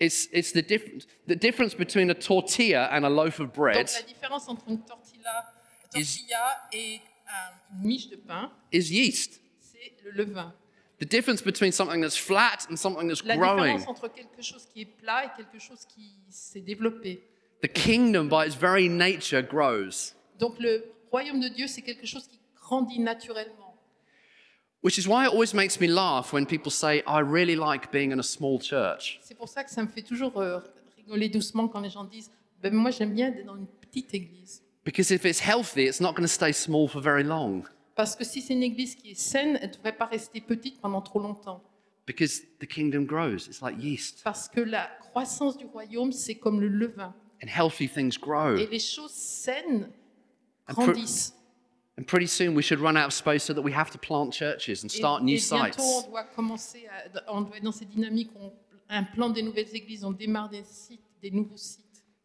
It's, 0.00 0.28
it's 0.32 0.52
the, 0.52 0.60
diff- 0.60 1.06
the 1.28 1.36
difference 1.36 1.72
between 1.74 2.10
a 2.10 2.14
tortilla 2.14 2.88
and 2.90 3.06
a 3.06 3.08
loaf 3.08 3.38
of 3.40 3.52
bread 3.54 3.76
Donc 3.76 3.92
la 3.94 4.02
différence 4.02 4.48
entre 4.48 4.68
une 4.68 4.84
tortilla, 4.84 5.46
tortilla 5.90 6.68
et 6.72 7.00
un- 7.28 7.78
une 7.80 7.86
miche 7.86 8.08
de 8.10 8.16
pain, 8.16 8.50
is 8.72 8.90
yeast. 8.92 9.40
c'est 9.60 9.94
le 10.02 10.10
levain. 10.10 10.52
The 11.04 11.10
difference 11.10 11.42
between 11.42 11.70
something 11.70 12.00
that's 12.00 12.16
flat 12.16 12.66
and 12.70 12.78
something 12.78 13.08
that's 13.08 13.22
La 13.26 13.36
growing. 13.36 13.76
différence 13.76 13.88
entre 13.88 14.08
quelque 14.08 14.40
chose 14.40 14.64
qui 14.72 14.80
est 14.80 14.86
plat 14.86 15.26
et 15.26 15.36
quelque 15.36 15.58
chose 15.58 15.84
qui 15.84 16.14
s'est 16.30 16.62
développé. 16.62 17.20
The 17.60 17.68
kingdom, 17.68 18.30
by 18.30 18.46
its 18.46 18.54
very 18.54 18.88
nature, 18.88 19.42
grows. 19.42 20.14
Donc 20.38 20.58
le 20.58 20.82
royaume 21.10 21.40
de 21.40 21.48
Dieu, 21.48 21.66
c'est 21.66 21.82
quelque 21.82 22.06
chose 22.06 22.26
qui 22.26 22.40
grandit 22.54 23.00
naturellement. 23.00 23.76
Which 24.82 24.96
is 24.96 25.06
why 25.06 25.26
it 25.26 25.30
always 25.30 25.52
makes 25.52 25.78
me 25.78 25.88
laugh 25.88 26.32
when 26.32 26.46
people 26.46 26.72
say, 26.72 27.02
I 27.06 27.20
really 27.20 27.54
like 27.54 27.92
being 27.92 28.10
in 28.10 28.18
a 28.18 28.22
small 28.22 28.58
church. 28.58 29.20
C'est 29.22 29.36
pour 29.36 29.48
ça 29.48 29.62
que 29.62 29.70
ça 29.70 29.82
me 29.82 29.88
fait 29.88 30.00
toujours 30.00 30.40
euh, 30.40 30.60
rigoler 30.96 31.28
doucement 31.28 31.68
quand 31.68 31.80
les 31.80 31.90
gens 31.90 32.04
disent 32.04 32.30
ben, 32.62 32.72
Moi, 32.72 32.90
j'aime 32.92 33.12
bien 33.12 33.28
être 33.28 33.44
dans 33.44 33.56
une 33.56 33.66
petite 33.66 34.14
église. 34.14 34.62
Because 34.86 35.10
if 35.10 35.26
it's 35.26 35.40
healthy, 35.40 35.86
it's 35.86 36.00
not 36.00 36.14
going 36.14 36.26
to 36.26 36.32
stay 36.32 36.52
small 36.52 36.88
for 36.88 37.02
very 37.02 37.24
long. 37.24 37.68
Parce 37.94 38.16
que 38.16 38.24
si 38.24 38.40
c'est 38.40 38.54
une 38.54 38.62
église 38.62 38.94
qui 38.94 39.12
est 39.12 39.18
saine, 39.18 39.58
elle 39.60 39.70
ne 39.70 39.74
devrait 39.74 39.96
pas 39.96 40.06
rester 40.06 40.40
petite 40.40 40.80
pendant 40.80 41.00
trop 41.00 41.20
longtemps. 41.20 41.62
Because 42.06 42.42
the 42.60 42.66
kingdom 42.66 43.04
grows. 43.04 43.46
It's 43.46 43.62
like 43.62 43.82
yeast. 43.82 44.22
Parce 44.24 44.48
que 44.48 44.60
la 44.60 44.90
croissance 45.00 45.56
du 45.56 45.64
royaume, 45.64 46.12
c'est 46.12 46.34
comme 46.34 46.60
le 46.60 46.68
levain. 46.68 47.14
And 47.42 47.48
healthy 47.48 47.88
things 47.88 48.18
grow. 48.18 48.56
Et 48.56 48.66
les 48.66 48.78
choses 48.78 49.12
saines 49.12 49.90
grandissent. 50.68 51.34
And 51.96 52.04
pretty 52.04 52.26
soon 52.26 52.56
we 52.56 52.62
should 52.64 52.80
run 52.80 52.96
out 52.96 53.06
of 53.06 53.12
space 53.12 53.44
so 53.44 53.54
that 53.54 53.62
we 53.62 53.72
have 53.72 53.90
to 53.92 53.98
plant 53.98 54.32
churches 54.32 54.82
and 54.82 54.88
Et, 54.88 54.96
start 54.96 55.22
et 55.22 55.24
new 55.24 55.38
bientôt, 55.38 55.80
on 55.80 56.10
doit 56.10 56.24
commencer, 56.24 56.88
à, 56.88 57.32
on 57.32 57.42
doit 57.42 57.56
être 57.56 57.62
dans 57.62 57.70
ces 57.70 57.84
dynamiques, 57.84 58.30
on 58.34 58.52
implante 58.88 59.34
des 59.34 59.42
nouvelles 59.42 59.74
églises, 59.74 60.04
on 60.04 60.10
démarre 60.10 60.48
des 60.48 60.64
sites, 60.64 61.00
des 61.22 61.30
nouveaux 61.30 61.56
sites. 61.56 61.83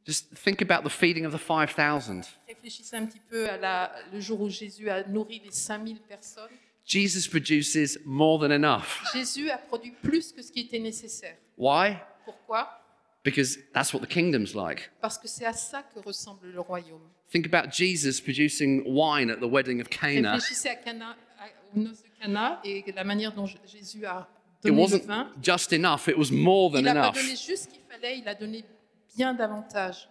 Just 0.10 0.34
think 0.34 0.60
about 0.64 0.84
the 0.84 0.90
feeding 0.90 1.24
of 1.24 1.32
the 1.32 1.38
5,000. 1.38 2.24
Réfléchissez 2.48 2.96
un 2.96 3.06
petit 3.06 3.22
peu 3.30 3.48
à 3.48 3.58
la, 3.58 3.92
le 4.12 4.20
jour 4.20 4.42
où 4.42 4.50
Jésus 4.50 4.90
a 4.90 5.04
nourri 5.08 5.40
les 5.46 5.52
5000 5.52 6.00
personnes. 6.00 6.50
Jesus 6.84 7.28
produces 7.30 8.00
more 8.06 8.40
than 8.40 8.50
enough. 8.52 9.04
Jésus 9.14 9.52
a 9.52 9.60
produit 9.60 9.94
plus 10.02 10.32
que 10.32 10.42
ce 10.42 10.52
qui 10.52 10.62
était 10.62 10.80
nécessaire. 10.80 11.38
Why? 11.60 11.98
Pourquoi 12.26 12.68
Because 13.24 13.60
that's 13.72 13.94
what 13.94 14.00
the 14.00 14.08
kingdom's 14.08 14.56
like. 14.56 14.90
Parce 15.00 15.20
que 15.20 15.28
c'est 15.28 15.46
à 15.46 15.54
ça 15.54 15.84
que 15.84 16.00
ressemble 16.00 16.48
le 16.52 16.60
royaume. 16.60 17.08
Think 17.32 17.46
about 17.46 17.70
Jesus 17.72 18.20
producing 18.20 18.82
wine 18.88 19.30
at 19.30 19.36
the 19.38 19.48
wedding 19.48 19.80
of 19.80 19.90
Cana. 19.90 20.34
Réfléchissez 20.38 20.70
à 20.70 20.76
Cana, 20.76 21.16
aux 21.76 21.80
noces 21.82 22.02
de 22.02 22.10
Cana 22.20 22.60
et 22.64 22.84
la 22.96 23.04
manière 23.04 23.32
dont 23.36 23.46
Jésus 23.46 24.04
a 24.08 24.28
It 24.64 24.72
donné 24.72 24.76
le 24.76 24.82
wasn't 24.82 25.06
vin. 25.06 25.32
just 25.40 25.72
enough, 25.72 26.08
it 26.08 26.18
was 26.18 26.32
more 26.32 26.72
than 26.72 26.80
Il 26.80 26.86
n'a 26.86 26.94
pas 26.96 27.00
enough. 27.10 27.14
donné 27.16 27.36
juste 27.36 27.66
ce 27.66 27.68
qu'il 27.68 27.82
fallait, 27.88 28.18
il 28.18 28.28
a 28.28 28.34
donné 28.34 28.64
bien 29.16 29.34
davantage. 29.34 30.08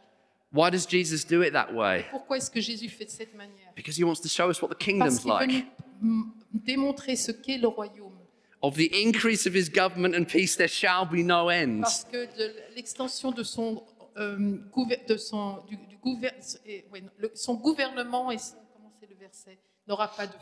Why 0.53 0.71
does 0.71 0.87
Jesus 0.89 1.25
do 1.27 1.43
it 1.43 1.53
that 1.53 1.73
way? 1.75 2.07
Pourquoi 2.11 2.39
est-ce 2.39 2.51
que 2.51 2.61
Jésus 2.61 2.89
fait 2.89 3.05
de 3.05 3.11
cette 3.11 3.35
manière? 3.35 3.73
Because 3.77 3.99
he 3.99 4.03
wants 4.05 4.21
to 4.23 4.29
show 4.29 4.49
us 4.51 4.63
what 4.63 4.69
the 4.69 4.75
Parce 4.75 4.85
kingdom's 4.85 5.19
qu'il 5.21 5.31
veut 5.33 5.47
like. 5.47 5.67
nous 6.01 6.33
démontrer 6.53 7.17
ce 7.17 7.33
qu'est 7.33 7.59
le 7.59 7.69
royaume. 7.69 8.15
Of 8.63 8.75
the 8.77 8.91
increase 8.93 9.47
of 9.47 9.55
his 9.55 9.69
government 9.71 10.15
and 10.17 10.25
peace, 10.25 10.57
there 10.57 10.69
shall 10.69 11.05
be 11.07 11.23
no 11.25 11.49
end. 11.51 11.83
Parce 11.83 12.05
que 12.05 12.27
de 12.37 12.55
l'extension 12.75 13.31
de 13.31 13.43
son, 13.45 13.85
euh, 14.17 14.59
gouver- 14.73 15.05
de 15.07 15.17
son, 15.17 15.59
du, 15.69 15.77
du 15.77 15.97
gouver- 15.99 16.33
et- 16.67 16.85
ouais, 16.93 17.03
le- 17.19 17.31
son 17.35 17.55
gouvernement 17.55 18.31
et 18.33 18.39
son, 18.39 18.57
comment 18.75 18.91
c'est 18.99 19.09
le 19.09 19.15
verset, 19.17 19.59
n'aura 19.87 20.09
pas 20.09 20.27
de 20.27 20.33
fin. 20.33 20.39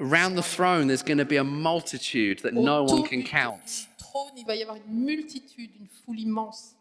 Around 0.00 0.36
the 0.36 0.42
throne, 0.42 0.88
there's 0.88 1.02
going 1.04 1.18
to 1.18 1.24
be 1.24 1.38
a 1.38 1.44
multitude 1.44 2.42
that 2.42 2.52
no 2.52 2.82
Autour 2.84 2.98
one 2.98 3.08
can 3.08 3.22
count. 3.22 3.64
du 3.64 3.96
trône, 3.96 4.32
il 4.36 4.44
va 4.44 4.56
y 4.56 4.62
avoir 4.62 4.76
une 4.76 5.04
multitude, 5.04 5.70
une 5.78 5.86
foule 6.04 6.18
immense. 6.20 6.74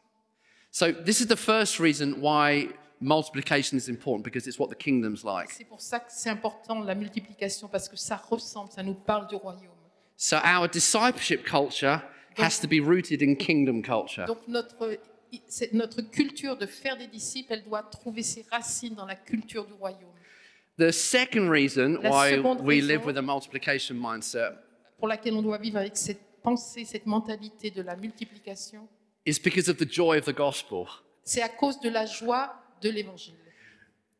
So, 0.79 0.91
this 0.91 1.21
is 1.21 1.25
the 1.25 1.35
first 1.35 1.79
reason 1.79 2.21
why 2.21 2.67
multiplication 2.99 3.79
is 3.79 3.89
important 3.89 4.23
because 4.23 4.45
it's 4.45 4.59
what 4.59 4.69
the 4.69 4.75
kingdom's 4.75 5.23
like. 5.23 5.49
C'est 5.49 5.65
pour 5.65 5.81
ça 5.81 5.99
que 5.99 6.11
c'est 6.11 6.29
important 6.29 6.83
la 6.83 6.93
multiplication 6.93 7.67
parce 7.67 7.89
que 7.89 7.97
ça 7.97 8.15
ressemble, 8.15 8.71
ça 8.71 8.83
nous 8.83 8.93
parle 8.93 9.27
du 9.27 9.35
royaume. 9.35 9.73
So, 10.17 10.37
our 10.37 10.67
discipleship 10.67 11.43
culture 11.43 12.03
has 12.37 12.59
to 12.59 12.67
be 12.67 12.79
rooted 12.79 13.23
in 13.23 13.33
kingdom 13.33 13.81
culture. 13.81 14.27
Donc 14.27 14.47
notre, 14.47 16.01
culture 16.11 16.55
de 16.55 16.67
faire 16.67 16.95
des 16.95 17.07
disciples, 17.07 17.53
elle 17.53 17.63
doit 17.63 17.81
trouver 17.81 18.21
ses 18.21 18.45
racines 18.51 18.93
dans 18.93 19.07
la 19.07 19.15
culture 19.15 19.65
du 19.65 19.73
royaume. 19.73 20.13
The 20.77 20.91
second 20.91 21.49
reason 21.49 21.97
La 22.03 22.11
why 22.11 22.37
we 22.37 22.77
raison- 22.81 22.87
live 22.87 23.03
with 23.03 23.17
a 23.17 23.23
multiplication 23.23 23.95
mindset 23.95 24.53
Pour 24.99 25.07
laquelle 25.07 25.33
on 25.33 25.41
doit 25.41 25.57
vivre 25.57 25.79
avec 25.79 25.97
cette 25.97 26.21
pensée, 26.43 26.85
cette 26.85 27.07
mentalité 27.07 27.71
de 27.71 27.81
la 27.81 27.95
multiplication, 27.95 28.87
is 29.27 29.37
because 29.39 29.67
of 29.69 29.77
the 29.77 29.85
joy 29.85 30.17
of 30.17 30.25
the 30.25 30.33
gospel. 30.33 30.87
c'est 31.23 31.41
à 31.41 31.49
cause 31.49 31.79
de 31.81 31.89
la 31.89 32.05
joie 32.05 32.53
de 32.81 32.89
l'évangile. 32.89 33.35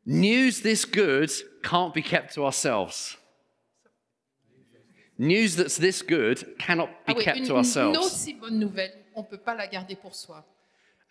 News 0.06 0.62
this 0.62 0.86
good 0.86 1.30
can't 1.64 1.94
be 1.94 2.02
kept 2.04 2.34
to 2.36 2.44
ourselves. 2.46 3.18
News 5.18 5.56
that's 5.56 5.78
this 5.78 6.02
good 6.04 6.46
cannot 6.60 6.90
be 7.06 7.14
Ah 7.14 7.14
oui, 7.18 7.24
kept 7.24 7.38
une, 7.40 7.46
to 7.48 7.54
une 7.54 7.58
ourselves. 7.60 7.98
aussi 7.98 8.34
bonne 8.36 8.60
nouvelle, 8.60 8.94
on 9.16 9.24
peut 9.24 9.38
pas 9.40 9.56
la 9.56 9.68
garder 9.68 9.96
pour 9.96 10.14
soi. 10.16 10.46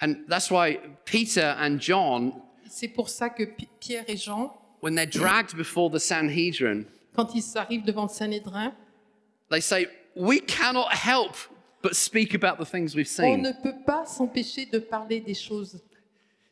And 0.01 0.27
that's 0.29 0.51
why 0.51 0.79
Peter 1.05 1.57
and 1.59 1.79
John, 1.81 2.33
C'est 2.69 2.89
pour 2.89 3.09
ça 3.09 3.31
que 3.31 3.45
Pi- 3.45 3.69
Pierre 3.81 4.05
et 4.09 4.17
Jean, 4.17 4.53
when 4.81 4.95
they're 4.95 5.07
dragged 5.11 5.57
before 5.57 5.91
the 5.91 5.99
Sanhedrin, 5.99 6.85
quand 7.15 7.35
ils 7.35 7.57
arrivent 7.57 7.85
devant 7.85 8.05
le 8.05 8.09
Sanhédrin, 8.09 8.73
they 9.51 9.61
say, 9.61 9.87
We 10.15 10.41
cannot 10.41 10.93
help 10.93 11.37
but 11.87 11.95
speak 11.95 12.35
about 12.35 12.59
the 12.59 12.69
things 12.69 12.95
we've 12.95 13.07
on 13.19 13.23
seen. 13.37 13.43
ne 13.43 13.53
peut 13.53 13.75
pas 13.85 14.05
s'empêcher 14.07 14.67
de 14.67 14.79
parler 14.79 15.21
des 15.21 15.35
choses. 15.35 15.81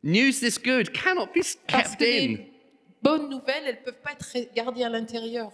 News 0.03 0.39
this 0.41 0.59
good 0.59 0.93
cannot 0.93 1.29
be 1.35 1.41
Parce 1.67 1.91
kept 1.97 1.99
que 1.99 2.05
in. 2.05 2.29
les 2.37 2.53
bonnes 3.03 3.29
nouvelles, 3.31 3.65
elles 3.67 3.79
ne 3.81 3.85
peuvent 3.85 4.01
pas 4.03 4.13
être 4.13 4.55
gardées 4.55 4.85
à 4.85 4.89
l'intérieur. 4.91 5.51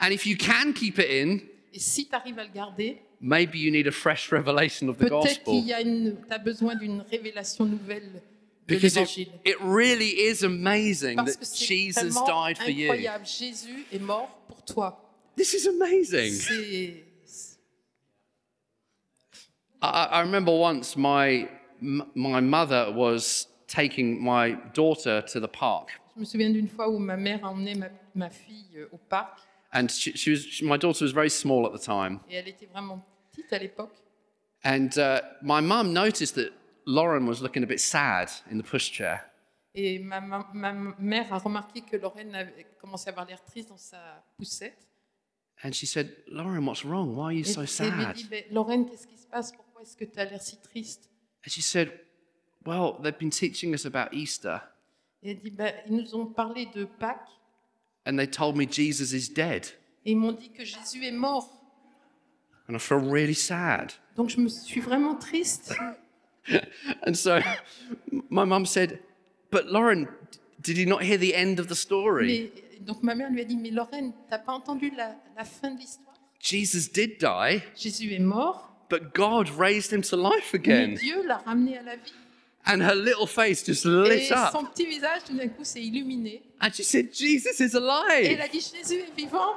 And 0.00 0.10
if 0.12 0.24
you 0.26 0.36
can 0.36 0.72
keep 0.72 0.98
it 0.98 1.06
in, 1.10 1.38
Et 1.72 1.78
si 1.78 2.06
tu 2.08 2.14
arrives 2.14 2.38
à 2.38 2.44
le 2.44 2.50
garder, 2.52 2.98
maybe 3.20 3.56
you 3.56 3.70
need 3.70 3.86
a 3.86 3.92
fresh 3.92 4.30
revelation 4.32 4.88
of 4.88 4.96
the 4.96 5.00
peut-être 5.08 5.10
gospel. 5.22 5.44
qu'il 5.44 5.66
y 5.66 5.72
a 5.72 5.80
une, 5.80 6.16
as 6.30 6.38
besoin 6.38 6.74
d'une 6.76 7.02
révélation 7.10 7.64
nouvelle 7.64 8.22
de 8.66 8.74
Because 8.76 8.92
it, 8.92 8.96
l'évangile. 8.96 9.28
it 9.44 9.56
really 9.60 10.10
is 10.30 10.44
amazing 10.44 11.16
Parce 11.16 11.36
that 11.36 11.44
c'est 11.44 11.66
Jesus 11.66 12.10
vraiment 12.12 12.46
died 12.46 12.56
for 12.58 12.70
you. 12.70 12.90
incroyable. 12.90 13.26
Jésus 13.26 13.84
est 13.92 13.98
mort 14.00 14.28
pour 14.48 14.64
toi. 14.64 15.04
This 15.36 15.52
is 15.54 15.68
amazing. 15.68 16.32
C'est 16.32 17.04
I, 19.82 20.04
I 20.10 20.20
remember 20.20 20.52
once 20.52 20.96
my, 20.96 21.48
mother 21.80 22.92
was 22.94 23.46
taking 23.66 24.22
my 24.22 24.52
daughter 24.74 25.22
to 25.32 25.40
the 25.40 25.48
park. 25.48 25.88
Je 26.14 26.20
me 26.20 26.24
souviens 26.24 26.50
d'une 26.52 26.68
fois 26.68 26.88
où 26.90 26.98
ma 26.98 27.16
mère 27.16 27.44
a 27.44 27.48
emmené 27.50 27.74
ma, 27.76 27.86
ma 28.14 28.28
fille 28.30 28.66
euh, 28.76 28.88
au 28.92 28.98
parc 28.98 29.38
And 29.72 29.88
she, 29.88 30.12
she 30.16 30.30
was, 30.30 30.38
she- 30.40 30.64
my 30.64 30.76
daughter 30.76 31.04
was 31.04 31.12
very 31.12 31.30
small 31.30 31.64
at 31.66 31.72
the 31.72 31.78
time. 31.82 32.20
et 32.28 32.34
elle 32.34 32.48
était 32.48 32.66
vraiment 32.66 33.00
petite 33.30 33.52
à 33.52 33.58
l'époque. 33.58 33.94
And 34.64 34.90
uh, 34.98 35.20
my 35.42 35.60
mum 35.60 35.92
noticed 35.94 36.34
that 36.34 36.50
Lauren 36.86 37.26
was 37.26 37.40
looking 37.40 37.62
a 37.62 37.66
bit 37.66 37.80
sad 37.80 38.28
in 38.50 38.58
the 38.58 38.64
pushchair. 38.64 39.20
Et 39.74 40.00
ma, 40.00 40.20
ma- 40.20 40.46
ma 40.52 40.72
mère 40.98 41.32
a 41.32 41.38
remarqué 41.38 41.82
que 41.82 41.96
Lorraine 41.96 42.34
avait 42.34 42.66
commencé 42.80 43.08
à 43.08 43.12
avoir 43.12 43.24
l'air 43.26 43.42
triste 43.44 43.68
dans 43.70 43.78
sa 43.78 43.98
poussette. 44.36 44.76
And 45.62 45.74
she 45.74 45.86
said, 45.86 46.16
Lauren, 46.28 46.64
what's 46.64 46.84
wrong? 46.84 47.14
Why 47.14 47.24
are 47.26 47.32
you 47.32 47.44
so 47.44 47.62
et 47.62 47.80
elle 47.80 47.90
lui 47.90 48.04
sad? 48.04 48.16
dit, 48.16 48.28
Ben, 48.30 48.86
qu'est-ce 48.86 49.06
qui 49.06 49.16
se 49.18 49.26
passe 49.26 49.52
Pourquoi 49.52 49.82
est-ce 49.82 49.96
que 49.96 50.04
tu 50.06 50.18
as 50.18 50.24
l'air 50.24 50.40
si 50.40 50.56
triste 50.56 51.08
And 51.44 51.50
she 51.50 51.60
said, 51.62 51.90
Well, 52.64 52.98
they've 53.02 53.18
been 53.18 53.30
teaching 53.30 53.74
us 53.74 53.84
about 53.84 54.12
Easter, 54.14 54.60
Et 55.22 55.30
elle 55.32 55.38
dit, 55.40 55.50
ben, 55.50 55.72
ils 55.86 55.96
nous 55.96 56.14
ont 56.14 56.26
parlé 56.26 56.66
de 56.74 56.84
Pâques 56.86 57.28
and 58.06 58.16
they 58.18 58.26
told 58.26 58.56
me 58.56 58.64
Jesus 58.66 59.12
is 59.14 59.28
dead. 59.28 59.66
et 60.06 60.12
ils 60.12 60.16
m'ont 60.16 60.32
dit 60.32 60.50
que 60.50 60.64
Jésus 60.64 61.04
est 61.04 61.12
mort. 61.12 61.50
And 62.68 62.74
I 62.74 62.78
feel 62.78 62.98
really 62.98 63.34
sad. 63.34 63.92
Donc 64.16 64.30
je 64.30 64.40
me 64.40 64.48
suis 64.48 64.80
vraiment 64.80 65.16
triste. 65.16 65.74
And 67.06 67.14
so 67.14 67.40
my 68.30 68.44
mum 68.44 68.64
said, 68.64 69.00
But 69.50 69.66
Lauren, 69.66 70.08
did 70.62 70.78
you 70.78 70.86
not 70.86 71.02
hear 71.02 71.18
the 71.18 71.34
end 71.34 71.58
of 71.60 71.68
the 71.68 71.74
story? 71.76 72.50
Mais, 72.54 72.62
donc 72.80 73.02
ma 73.02 73.14
mère 73.14 73.30
lui 73.30 73.40
a 73.40 73.44
dit, 73.44 73.56
mais 73.56 73.70
Lorraine, 73.70 74.12
t'as 74.28 74.38
pas 74.38 74.52
entendu 74.52 74.90
la, 74.96 75.14
la 75.36 75.44
fin 75.44 75.70
de 75.70 75.78
l'histoire 75.78 76.14
Jesus 76.40 76.88
did 76.92 77.18
die, 77.18 77.60
Jésus 77.76 78.14
est 78.14 78.18
mort, 78.18 78.70
but 78.88 79.14
God 79.14 79.48
raised 79.58 79.92
him 79.92 80.00
to 80.02 80.16
life 80.16 80.52
mais 80.54 80.58
again. 80.60 80.94
Dieu 80.94 81.22
l'a 81.26 81.36
ramené 81.38 81.76
à 81.78 81.82
la 81.82 81.96
vie. 81.96 82.12
And 82.66 82.80
her 82.82 82.94
little 82.94 83.26
face 83.26 83.64
just 83.64 83.84
Et 83.86 83.88
lit 83.88 84.32
up. 84.32 84.52
petit 84.74 84.86
visage, 84.86 85.24
tout 85.26 85.36
d'un 85.36 85.48
coup, 85.48 85.64
s'est 85.64 85.82
illuminé. 85.82 86.42
And 86.60 86.70
she 86.72 86.82
said, 86.82 87.08
Jesus 87.12 87.58
is 87.60 87.74
Et 87.74 87.76
elle 87.76 87.86
alive. 87.88 88.40
a 88.40 88.48
dit, 88.48 88.60
Jésus 88.60 89.00
est 89.00 89.16
vivant. 89.16 89.54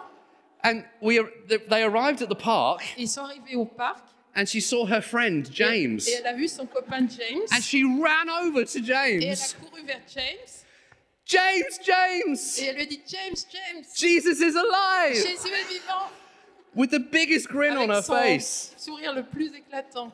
And 0.63 0.83
we, 1.01 1.19
they 1.47 1.83
arrived 1.83 2.21
at 2.21 2.27
the 2.27 2.37
park, 2.37 2.81
Et 2.97 3.01
ils 3.03 3.09
sont 3.09 3.21
arrivés 3.21 3.55
au 3.55 3.65
parc. 3.65 4.03
and 4.35 4.45
she 4.45 4.61
saw 4.61 4.85
her 4.85 5.01
friend, 5.01 5.45
et- 5.47 5.53
James. 5.53 5.99
Et, 6.07 6.13
elle 6.19 6.27
a 6.27 6.33
vu 6.33 6.47
son 6.47 6.65
copain 6.65 7.05
James. 7.07 7.43
And 7.51 7.61
she 7.61 7.83
ran 7.83 8.29
over 8.47 8.65
to 8.65 8.79
Et 8.79 9.25
elle 9.25 9.33
a 9.33 9.53
couru 9.59 9.83
vers 9.85 10.01
James. 10.13 10.62
James, 11.25 11.63
Et 11.79 11.83
James, 11.85 12.37
elle 12.61 12.75
lui 12.75 12.87
dit, 12.87 13.01
James, 13.07 13.35
James, 13.51 13.83
Jesus 13.95 14.41
is 14.41 14.55
alive. 14.57 15.15
Jésus 15.15 15.47
est 15.53 15.67
vivant. 15.73 16.09
With 16.75 16.89
the 16.91 16.99
biggest 16.99 17.47
grin 17.47 17.77
on 17.77 17.89
her 17.89 18.01
son 18.01 18.13
face. 18.15 18.73
sourire 18.77 19.13
le 19.13 19.23
plus 19.23 19.53
éclatant. 19.55 20.11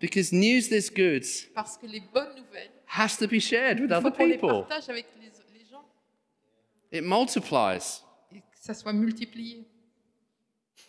Because 0.00 0.32
news 0.32 0.68
this 0.68 0.90
good 0.90 1.24
Parce 1.54 1.78
que 1.78 1.86
les 1.86 2.00
bonnes 2.00 2.34
nouvelles, 2.36 2.70
has 2.86 3.16
to 3.16 3.26
be 3.26 3.38
shared 3.40 3.80
with 3.80 3.90
other 3.92 4.10
les 4.18 4.34
people. 4.34 4.64
partage 4.68 4.88
avec 4.90 5.06
les, 5.20 5.30
les 5.58 5.64
gens. 5.70 5.84
It 6.92 7.04
multiplies. 7.04 8.02
Et 8.32 8.40
que 8.40 8.58
ça 8.60 8.74
soit 8.74 8.92
multiplié. 8.92 9.64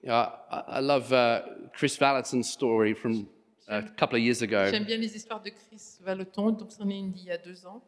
Yeah, 0.02 0.32
I, 0.50 0.62
I 0.68 0.80
love 0.80 1.12
uh, 1.14 1.40
Chris 1.73 1.96
Valentin's 1.96 2.50
story 2.50 2.92
from 2.92 3.26
a 3.68 3.83
couple 3.83 4.16
of 4.16 4.23
years 4.23 4.42
ago. 4.42 4.71
J'aime 4.71 4.85
bien 4.85 4.99
les 4.99 5.14
histoires 5.16 5.42
de 5.42 5.50
Chris 5.50 5.99
donc 6.04 6.71
c'en 6.73 6.88
est 6.88 6.99
une 6.99 7.12
d'il 7.12 7.26
y 7.26 7.30
a 7.30 7.38
deux 7.38 7.66
ans. 7.66 7.83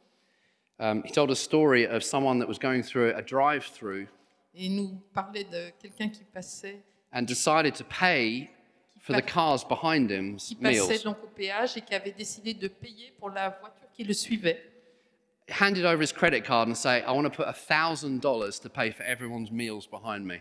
Um, 0.78 1.02
he 1.04 1.10
told 1.10 1.30
a 1.30 1.34
story 1.36 1.86
of 1.86 2.02
someone 2.02 2.38
that 2.38 2.48
was 2.48 2.58
going 2.58 2.82
through 2.82 3.14
a 3.16 3.22
drive-through 3.22 4.08
Et 4.54 4.66
il 4.66 4.76
nous 4.76 5.00
parlait 5.14 5.44
de 5.44 5.70
quelqu'un 5.80 6.08
qui 6.08 6.24
passait, 6.24 6.82
and 7.12 7.22
decided 7.22 7.74
to 7.74 7.84
pay 7.84 8.50
for 9.00 9.14
the 9.14 9.22
cars 9.22 9.64
behind 9.64 10.10
him's 10.10 10.48
qui 10.48 10.54
passait 10.56 10.88
meals. 10.88 11.02
donc 11.02 11.16
au 11.22 11.28
péage 11.28 11.76
et 11.76 11.80
qui 11.80 11.94
avait 11.94 12.12
décidé 12.12 12.52
de 12.54 12.68
payer 12.68 13.12
pour 13.18 13.30
la 13.30 13.50
voiture 13.50 13.88
qui 13.94 14.04
le 14.04 14.12
suivait. 14.12 14.62
Handed 15.48 15.84
over 15.84 16.02
his 16.02 16.12
credit 16.12 16.42
card 16.42 16.68
and 16.68 16.74
say, 16.74 17.02
"I 17.06 17.12
want 17.12 17.22
to 17.24 17.30
put 17.30 17.46
a 17.46 17.52
thousand 17.52 18.20
dollars 18.20 18.58
to 18.60 18.68
pay 18.68 18.90
for 18.90 19.04
everyone's 19.04 19.50
meals 19.50 19.86
behind 19.86 20.26
me." 20.26 20.40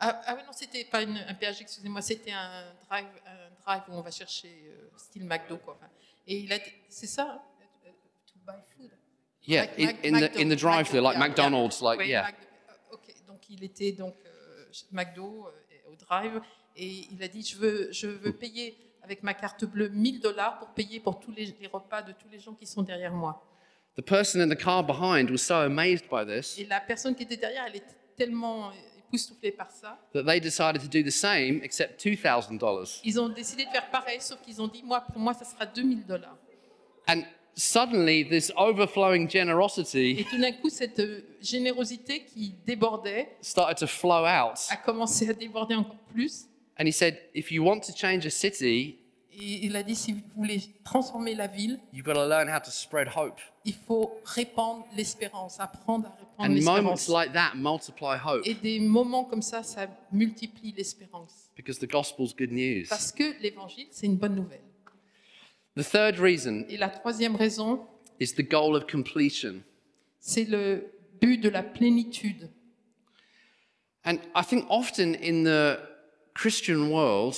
Ah, 0.00 0.22
ah 0.26 0.34
ouais, 0.34 0.42
non, 0.44 0.52
c'était 0.52 0.84
pas 0.84 1.02
une- 1.02 1.18
un 1.28 1.34
péage, 1.34 1.60
excusez-moi, 1.60 2.00
c'était 2.00 2.32
un 2.32 2.64
drive, 2.88 3.06
un 3.26 3.47
drive 3.68 3.82
où 3.88 3.92
on 3.92 4.00
va 4.00 4.10
chercher 4.10 4.48
euh, 4.66 4.88
style 4.96 5.24
McDo. 5.24 5.58
Quoi. 5.58 5.74
Enfin, 5.78 5.90
Et 6.26 6.38
il 6.38 6.52
a, 6.52 6.58
c'est 6.88 7.06
ça, 7.06 7.42
euh, 7.86 7.90
to 8.26 8.38
buy 8.46 8.60
food. 8.76 8.90
Yeah, 9.46 9.66
Mac- 9.66 9.78
in, 9.78 9.86
Mac- 9.86 10.04
in 10.04 10.10
the 10.10 10.22
McDo, 10.22 10.40
in 10.42 10.48
the 10.48 10.56
drive-through, 10.58 11.00
like 11.02 11.14
yeah, 11.14 11.20
yeah. 11.20 11.28
McDonald's, 11.28 11.80
like 11.82 11.98
Oui, 11.98 12.08
yeah. 12.08 12.22
Mac- 12.22 12.34
euh, 12.92 12.96
donc 13.26 13.40
il 13.50 13.64
était 13.64 13.92
donc 13.92 14.14
euh, 14.26 14.64
McDo 14.92 15.46
euh, 15.48 15.90
au 15.92 15.96
drive 15.96 16.40
et 16.76 17.06
il 17.12 17.22
a 17.22 17.28
dit 17.28 17.42
je 17.42 17.56
veux 17.56 17.92
je 17.92 18.06
veux 18.06 18.32
payer 18.32 18.76
avec 19.02 19.22
ma 19.22 19.32
carte 19.34 19.64
bleue 19.64 19.88
1000 19.88 20.20
dollars 20.20 20.58
pour 20.58 20.68
payer 20.74 21.00
pour 21.00 21.18
tous 21.18 21.32
les, 21.32 21.56
les 21.60 21.66
repas 21.66 22.02
de 22.02 22.12
tous 22.12 22.28
les 22.30 22.38
gens 22.38 22.52
qui 22.54 22.66
sont 22.66 22.82
derrière 22.82 23.12
moi. 23.12 23.44
The 23.96 24.02
person 24.02 24.40
in 24.40 24.48
the 24.48 24.56
car 24.56 24.84
behind 24.84 25.30
was 25.30 25.38
so 25.38 25.54
amazed 25.56 26.08
by 26.10 26.24
this 26.26 26.58
Et 26.58 26.66
la 26.66 26.80
personne 26.80 27.14
qui 27.16 27.24
était 27.24 27.36
derrière, 27.36 27.64
elle 27.66 27.76
était 27.76 27.96
tellement 28.16 28.70
époustouflée 29.08 29.52
par 29.52 29.70
ça. 29.70 29.98
that 30.12 30.24
they 30.24 30.40
decided 30.40 30.80
to 30.80 30.88
do 30.88 31.02
the 31.02 31.12
same, 31.12 31.60
except 31.62 32.00
two 32.02 32.16
thousand 32.16 32.58
dollars. 32.58 33.00
Ils 33.04 33.18
ont 33.20 33.28
décidé 33.28 33.64
de 33.64 33.70
faire 33.70 33.90
pareil, 33.90 34.20
sauf 34.20 34.40
qu'ils 34.42 34.60
ont 34.60 34.68
dit 34.68 34.82
moi 34.82 35.00
pour 35.00 35.18
moi 35.18 35.34
ça 35.34 35.44
sera 35.44 35.66
2000 35.66 36.06
dollars. 36.06 36.36
And 37.08 37.22
suddenly, 37.54 38.22
this 38.28 38.52
overflowing 38.56 39.26
Et 39.26 39.30
generosity 39.30 40.26
tout 40.30 40.38
d'un 40.38 40.52
coup 40.52 40.68
cette 40.68 41.00
euh, 41.00 41.22
générosité 41.40 42.24
qui 42.24 42.54
débordait 42.66 43.28
started 43.40 43.78
to 43.78 43.86
flow 43.86 44.24
out. 44.26 44.58
a 44.70 44.76
commencé 44.76 45.28
à 45.28 45.32
déborder 45.32 45.74
encore 45.74 45.96
plus. 46.12 46.44
And 46.78 46.86
he 46.86 46.92
said, 46.92 47.18
if 47.34 47.50
you 47.50 47.64
want 47.64 47.80
to 47.80 47.92
change 47.92 48.24
a 48.26 48.30
city, 48.30 48.98
Et 49.40 49.66
il 49.66 49.76
a 49.76 49.82
dit 49.84 49.94
si 49.94 50.12
vous 50.12 50.22
voulez 50.34 50.60
transformer 50.84 51.34
la 51.34 51.46
ville, 51.46 51.78
you've 51.92 52.04
got 52.04 52.14
to 52.14 52.26
learn 52.28 52.48
how 52.48 52.58
to 52.58 52.70
spread 52.70 53.08
hope. 53.14 53.38
il 53.64 53.74
faut 53.74 54.18
répandre 54.24 54.84
l'espérance, 54.96 55.60
apprendre 55.60 56.06
à 56.08 56.10
répandre 56.10 56.38
And 56.38 56.64
moments 56.64 56.90
l'espérance. 56.92 57.08
like 57.08 57.32
that 57.34 57.52
multiply 57.54 58.16
hope 58.18 58.42
Et 58.46 58.54
des 58.54 58.80
moments 58.80 59.24
comme 59.24 59.42
ça, 59.42 59.62
ça 59.62 59.86
multiplie 60.12 60.72
l'espérance. 60.76 61.50
because 61.56 61.78
the 61.78 61.88
gospel's 61.88 62.34
good 62.34 62.50
news. 62.50 62.86
Parce 62.88 63.12
que 63.12 63.40
l'évangile, 63.40 63.86
c'est 63.92 64.06
une 64.06 64.16
bonne 64.16 64.34
nouvelle. 64.34 64.62
The 65.76 65.84
third 65.88 66.18
reason 66.18 66.64
Et 66.68 66.76
la 66.76 66.88
troisième 66.88 67.36
raison, 67.36 67.86
is 68.20 68.34
the 68.34 68.42
goal 68.48 68.74
of 68.74 68.86
completion. 68.90 69.62
c'est 70.18 70.44
le 70.44 70.90
but 71.20 71.38
de 71.38 71.48
la 71.48 71.62
plénitude. 71.62 72.50
And 74.04 74.16
I 74.34 74.42
think 74.44 74.64
often 74.68 75.14
in 75.22 75.44
the 75.44 75.78
Christian 76.34 76.90
world, 76.90 77.36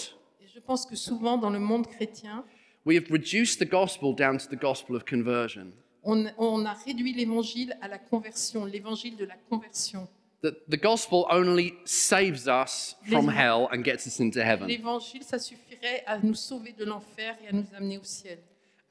pense 0.71 0.87
que 0.87 0.95
souvent 0.95 1.37
dans 1.37 1.51
le 1.51 1.59
monde 1.59 1.89
chrétien, 1.89 2.45
we 2.87 2.97
have 2.97 3.11
reduced 3.11 3.59
the 3.59 3.69
gospel 3.69 4.15
down 4.15 4.39
to 4.39 4.47
the 4.47 4.57
gospel 4.61 4.95
of 4.95 5.05
conversion. 5.05 5.73
on, 6.05 6.27
on 6.39 6.65
a 6.65 6.75
réduit 6.87 7.13
l'évangile 7.13 7.77
à 7.83 7.89
la 7.89 7.99
conversion, 7.99 8.65
l'évangile 8.67 9.17
de 9.17 9.25
la 9.25 9.35
conversion. 9.49 10.07
That 10.43 10.53
the 10.71 10.81
gospel 10.81 11.25
only 11.29 11.75
saves 11.85 12.47
us 12.47 12.97
from 13.09 13.29
hell 13.29 13.67
and 13.73 13.83
gets 13.85 14.07
us 14.07 14.21
into 14.21 14.39
heaven. 14.41 14.69
L'évangile, 14.69 15.25
ça 15.25 15.41
suffirait 15.41 16.05
à 16.07 16.19
nous 16.19 16.35
sauver 16.35 16.73
de 16.79 16.85
l'enfer 16.85 17.37
et 17.45 17.49
à 17.49 17.53
nous 17.53 17.67
amener 17.77 17.99
au 17.99 18.05
ciel. 18.05 18.39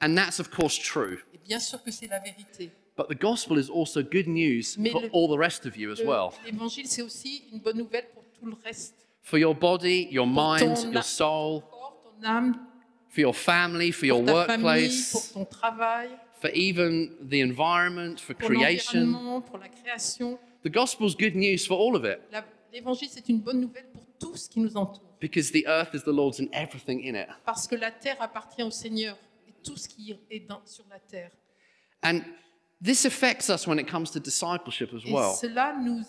And 0.01 0.13
that's, 0.15 0.39
of 0.41 0.49
course, 0.49 0.77
true. 0.77 1.19
Et 1.33 1.39
bien 1.47 1.59
sûr 1.59 1.81
que 1.81 1.91
c'est 1.91 2.07
la 2.07 2.19
vérité. 2.19 2.71
But 2.97 3.07
the 3.07 3.17
gospel 3.19 3.57
is 3.57 3.69
also 3.69 4.03
good 4.03 4.27
news 4.27 4.75
Mais 4.77 4.89
for 4.91 5.01
le- 5.01 5.09
all 5.13 5.29
the 5.29 5.39
rest 5.39 5.65
of 5.65 5.77
you 5.77 5.89
as 5.91 5.99
Le- 5.99 6.07
well. 6.07 6.29
L'évangile, 6.45 6.87
c'est 6.87 7.01
aussi 7.01 7.43
une 7.53 7.59
bonne 7.59 7.77
nouvelle 7.77 8.07
pour 8.13 8.23
tout 8.37 8.45
le 8.45 8.55
reste. 8.65 8.95
For 9.23 9.37
your 9.37 9.53
body, 9.55 10.07
your 10.11 10.25
mind, 10.27 10.75
ton- 10.75 10.91
your 10.91 11.03
soul, 11.03 11.61
âme, 12.23 12.53
for 13.09 13.21
your 13.21 13.33
family, 13.33 13.91
for 13.91 14.05
your 14.05 14.23
ta 14.25 14.45
famille, 14.45 14.65
workplace, 14.65 15.11
pour 15.11 15.31
ton 15.33 15.45
travail, 15.45 16.09
for 16.41 16.49
even 16.53 17.09
the 17.29 17.41
environment, 17.41 18.17
for 18.19 18.35
pour 18.35 18.49
creation. 18.49 18.99
l'environnement, 19.01 19.41
pour 19.41 19.57
la 19.57 19.67
création. 19.69 20.37
The 20.63 20.69
gospel's 20.71 21.15
good 21.15 21.35
news 21.35 21.65
for 21.67 21.77
all 21.79 21.95
of 21.95 22.03
it 22.05 22.19
La- 22.31 22.43
L'évangile, 22.71 23.07
c'est 23.09 23.27
une 23.29 23.39
bonne 23.39 23.61
nouvelle 23.61 23.87
pour 23.91 24.05
tout 24.19 24.35
ce 24.35 24.47
qui 24.49 24.59
nous 24.59 24.75
entoure. 24.77 25.01
because 25.19 25.51
the 25.51 25.65
earth 25.67 25.93
is 25.95 26.01
the 26.03 26.13
Lord's 26.13 26.39
and 26.39 26.47
everything 26.53 26.99
in 27.03 27.15
it. 27.15 27.27
Parce 27.45 27.67
que 27.67 27.75
la 27.75 27.91
terre 27.91 28.17
appartient 28.21 28.61
au 28.63 28.69
Seigneur 28.71 29.17
et 29.47 29.53
tout 29.63 29.75
ce 29.75 29.87
qui 29.89 30.15
est 30.29 30.39
dans- 30.47 30.61
sur 30.65 30.85
la 30.89 30.99
terre. 30.99 31.31
And 32.03 32.21
this 32.83 33.05
affects 33.05 33.49
us 33.49 33.65
when 33.67 33.79
it 33.79 33.89
comes 33.89 34.11
to 34.11 34.19
discipleship 34.19 34.93
as 34.93 35.03
Et 35.05 35.11
well 35.11 35.33
cela 35.35 35.75
nous, 35.81 36.01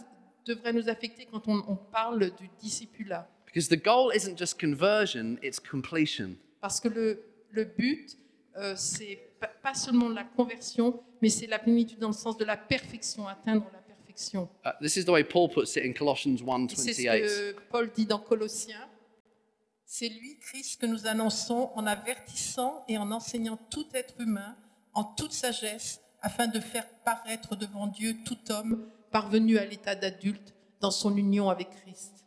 devrait 0.47 0.73
nous 0.73 0.89
affecter 0.89 1.27
quand 1.27 1.47
on, 1.49 1.63
on 1.67 1.77
parle 1.77 2.31
du 2.37 2.49
discipulat. 2.61 3.27
Because 3.53 3.69
the 3.69 3.77
goal 3.77 4.11
isn't 4.15 4.37
just 4.39 4.59
conversion, 4.59 5.39
it's 5.43 5.59
completion. 5.59 6.37
Parce 6.61 6.81
que 6.81 6.89
le, 6.89 7.23
le 7.51 7.65
but, 7.65 8.17
euh, 8.57 8.75
c'est 8.77 9.19
pas, 9.63 9.75
seulement 9.75 10.09
la 10.09 10.25
conversion, 10.25 11.03
mais 11.23 11.29
c'est 11.29 11.47
la 11.47 11.59
plénitude 11.59 11.99
dans 11.99 12.09
le 12.09 12.15
sens 12.15 12.37
de 12.37 12.45
la 12.45 12.57
perfection, 12.57 13.27
atteindre 13.27 13.67
la 13.73 13.79
perfection. 13.79 14.49
Uh, 14.65 14.71
this 14.81 14.97
is 14.97 15.05
the 15.05 15.11
way 15.11 15.25
Paul 15.25 15.49
puts 15.49 15.77
it 15.77 15.85
in 15.85 15.93
Colossians 15.93 16.37
Et 16.37 16.77
c'est 16.77 16.93
ce 16.93 17.03
1:28. 17.03 17.55
que 17.55 17.61
Paul 17.71 17.91
dit 17.95 18.07
dans 18.07 18.19
Colossiens. 18.19 18.87
C'est 19.87 20.09
lui, 20.09 20.37
Christ, 20.39 20.81
que 20.81 20.87
nous 20.87 21.07
annonçons 21.09 21.71
en 21.75 21.85
avertissant 21.87 22.85
et 22.87 22.97
en 22.97 23.11
enseignant 23.11 23.59
tout 23.71 23.87
être 23.93 24.21
humain 24.21 24.55
en 24.93 25.03
toute 25.05 25.33
sagesse, 25.33 26.01
afin 26.23 26.47
de 26.47 26.61
faire 26.61 26.87
paraître 27.05 27.57
devant 27.57 27.87
Dieu 27.87 28.15
tout 28.25 28.39
homme 28.51 28.89
parvenu 29.11 29.59
à 29.59 29.65
l'état 29.65 29.95
d'adulte 29.95 30.55
dans 30.81 30.91
son 30.91 31.17
union 31.17 31.49
avec 31.49 31.71
Christ. 31.71 32.20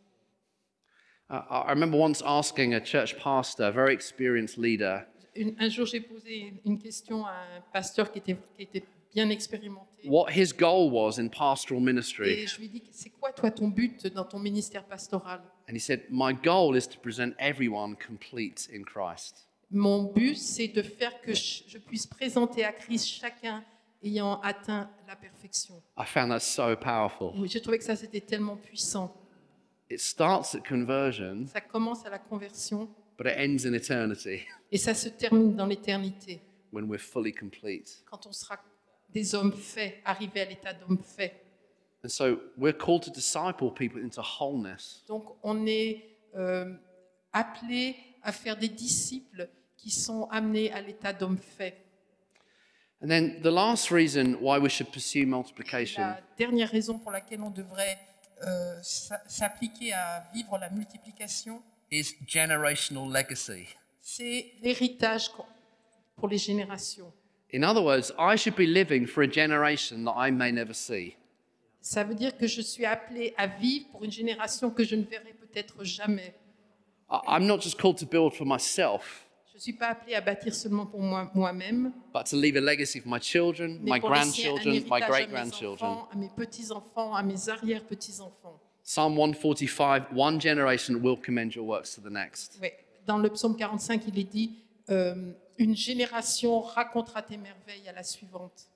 I 1.49 1.69
remember 1.71 1.97
once 1.97 2.21
asking 2.25 2.73
a 2.73 2.79
church 2.81 3.17
pastor, 3.17 3.65
a 3.65 3.71
very 3.71 3.93
experienced 3.93 4.57
leader, 4.57 5.05
Une- 5.35 5.55
un 5.59 5.67
jour, 5.69 5.85
j'ai 5.87 5.99
posé 6.01 6.53
une 6.63 6.77
question 6.77 7.25
à 7.25 7.31
un 7.57 7.61
pasteur 7.73 8.11
qui 8.11 8.19
était, 8.19 8.37
qui 8.55 8.63
était 8.63 8.83
bien 9.15 9.29
expérimenté. 9.31 10.07
what 10.07 10.29
his 10.31 10.53
goal 10.53 10.91
was 10.91 11.17
in 11.19 11.27
pastoral 11.29 11.81
ministry. 11.81 12.29
Et 12.43 12.47
je 12.47 12.59
lui 12.59 12.69
dit, 12.69 12.83
c'est 12.91 13.09
quoi 13.09 13.31
toi 13.31 13.49
ton 13.49 13.67
but 13.69 14.05
dans 14.13 14.25
ton 14.25 14.37
ministère 14.37 14.83
pastoral? 14.83 15.41
And 15.67 15.73
he 15.75 15.79
said, 15.79 16.01
My 16.11 16.33
goal 16.33 16.75
is 16.75 16.87
to 16.87 16.99
present 16.99 17.33
everyone 17.39 17.95
complete 17.95 18.69
in 18.71 18.83
Christ. 18.83 19.47
Mon 19.71 20.03
but, 20.13 20.35
c'est 20.37 20.67
de 20.67 20.83
faire 20.83 21.19
que 21.21 21.33
je 21.33 21.63
je 21.67 21.79
puisse 21.79 22.05
présenter 22.05 22.63
à 22.63 22.71
Christ 22.71 23.07
chacun 23.07 23.63
ayant 24.03 24.39
atteint 24.41 24.87
la 25.07 25.15
perfection. 25.15 25.81
I 25.97 26.05
found 26.05 26.29
that 26.29 26.41
so 26.41 26.75
powerful. 26.75 27.31
Oui, 27.35 27.47
J'ai 27.49 27.59
trouvé 27.61 27.79
que 27.79 27.83
ça, 27.85 27.95
c'était 27.95 28.21
tellement 28.21 28.57
puissant. 28.57 29.11
It 29.93 30.01
starts 30.01 30.55
at 30.55 30.61
conversion, 30.67 31.45
Ça 31.45 31.61
commence 31.61 32.03
à 32.03 32.09
la 32.09 32.17
conversion 32.17 32.89
but 33.15 33.27
it 33.27 33.37
ends 33.37 33.63
in 33.63 33.75
eternity 33.75 34.41
et 34.71 34.77
ça 34.79 34.95
se 34.95 35.07
termine 35.07 35.55
dans 35.55 35.67
l'éternité, 35.67 36.41
when 36.71 36.89
we're 36.89 36.99
fully 36.99 37.31
complete. 37.31 38.03
quand 38.09 38.25
on 38.25 38.31
sera 38.31 38.57
des 39.11 39.35
hommes 39.35 39.53
faits, 39.53 40.01
arrivés 40.03 40.41
à 40.41 40.45
l'état 40.45 40.73
d'homme 40.73 40.97
fait. 40.97 41.45
And 42.03 42.09
so 42.09 42.39
we're 42.57 42.75
called 42.75 43.03
to 43.03 43.11
disciple 43.11 43.71
people 43.71 44.01
into 44.03 44.19
wholeness. 44.21 45.03
Donc, 45.07 45.25
on 45.43 45.67
est 45.67 46.17
euh, 46.35 46.73
appelé 47.31 47.95
à 48.23 48.31
faire 48.31 48.57
des 48.57 48.69
disciples 48.69 49.47
qui 49.77 49.91
sont 49.91 50.27
amenés 50.31 50.71
à 50.71 50.81
l'état 50.81 51.13
d'homme 51.13 51.37
fait. 51.37 51.77
And 53.03 53.09
then 53.09 53.41
the 53.41 53.51
last 53.51 53.91
reason 53.91 54.37
why 54.41 54.57
we 54.57 54.71
should 54.71 54.91
pursue 54.91 55.27
multiplication 55.27 56.01
La 56.01 56.21
dernière 56.35 56.69
raison 56.69 56.97
pour 56.97 57.11
laquelle 57.11 57.41
on 57.41 57.51
devrait 57.51 57.99
euh, 58.45 58.79
s'a- 58.81 59.21
s'appliquer 59.27 59.93
à 59.93 60.25
vivre 60.33 60.57
la 60.57 60.69
multiplication, 60.69 61.61
is 61.91 62.15
generational 62.27 63.11
legacy. 63.11 63.67
c'est 64.01 64.51
l'héritage 64.61 65.29
pour 66.15 66.27
les 66.27 66.37
générations. 66.37 67.11
In 67.53 67.63
other 67.63 67.83
words, 67.83 68.11
I 68.17 68.35
should 68.37 68.55
be 68.55 68.65
living 68.65 69.05
for 69.05 69.23
a 69.23 69.27
generation 69.31 70.03
that 70.05 70.15
I 70.17 70.31
may 70.31 70.51
never 70.51 70.73
see. 70.73 71.15
Ça 71.81 72.03
veut 72.03 72.15
dire 72.15 72.35
que 72.37 72.47
je 72.47 72.61
suis 72.61 72.85
appelé 72.85 73.33
à 73.37 73.45
vivre 73.47 73.87
pour 73.91 74.03
une 74.03 74.11
génération 74.11 74.71
que 74.71 74.83
je 74.83 74.95
ne 74.95 75.03
verrai 75.03 75.33
peut-être 75.33 75.83
jamais. 75.83 76.33
I- 77.11 77.19
I'm 77.27 77.45
not 77.45 77.59
just 77.61 77.79
called 77.79 77.97
to 77.99 78.05
build 78.05 78.33
for 78.33 78.45
myself, 78.47 79.22
Je 79.53 79.57
ne 79.57 79.61
suis 79.61 79.73
pas 79.73 79.89
appelé 79.89 80.15
à 80.15 80.21
bâtir 80.21 80.53
seulement 80.55 80.87
pour 80.87 80.99
moi- 80.99 81.29
moi-même, 81.35 81.91
but 82.13 82.23
to 82.27 82.35
leave 82.35 82.57
a 82.57 82.59
legacy 82.61 82.99
for 82.99 83.11
my 83.11 83.21
children, 83.21 83.77
mais 83.83 83.91
my 83.91 83.99
pour 83.99 84.09
laisser 84.09 84.47
un 84.47 84.53
grandchildren, 84.55 84.73
my 84.73 84.77
héritage 84.79 85.07
great 85.09 85.23
à 85.23 85.27
mes 85.27 85.33
grandchildren. 85.33 85.89
enfants, 85.91 86.09
à 86.11 86.15
mes 86.15 86.29
petits-enfants, 86.29 87.15
à 87.15 87.21
mes 87.23 87.49
arrière-petits-enfants. 87.49 88.59
Psalm 88.83 89.15
145 89.15 90.07
One 90.15 90.41
generation 90.41 90.95
will 90.95 91.17
commend 91.17 91.53
your 91.53 91.65
works 91.67 91.93
to 91.95 92.01
the 92.01 92.11
next. 92.11 92.57
Ouais. 92.61 92.73
Dans 93.05 93.17
le 93.19 93.29
psaume 93.29 93.55
45, 93.55 94.01
il 94.07 94.17
est 94.19 94.23
dit 94.23 94.55
euh, 94.89 95.31
Une 95.59 95.75
génération 95.75 96.59
racontera 96.61 97.21
tes 97.21 97.37
merveilles 97.37 97.87
à 97.87 97.91
la 97.93 98.01
suivante. 98.03 98.67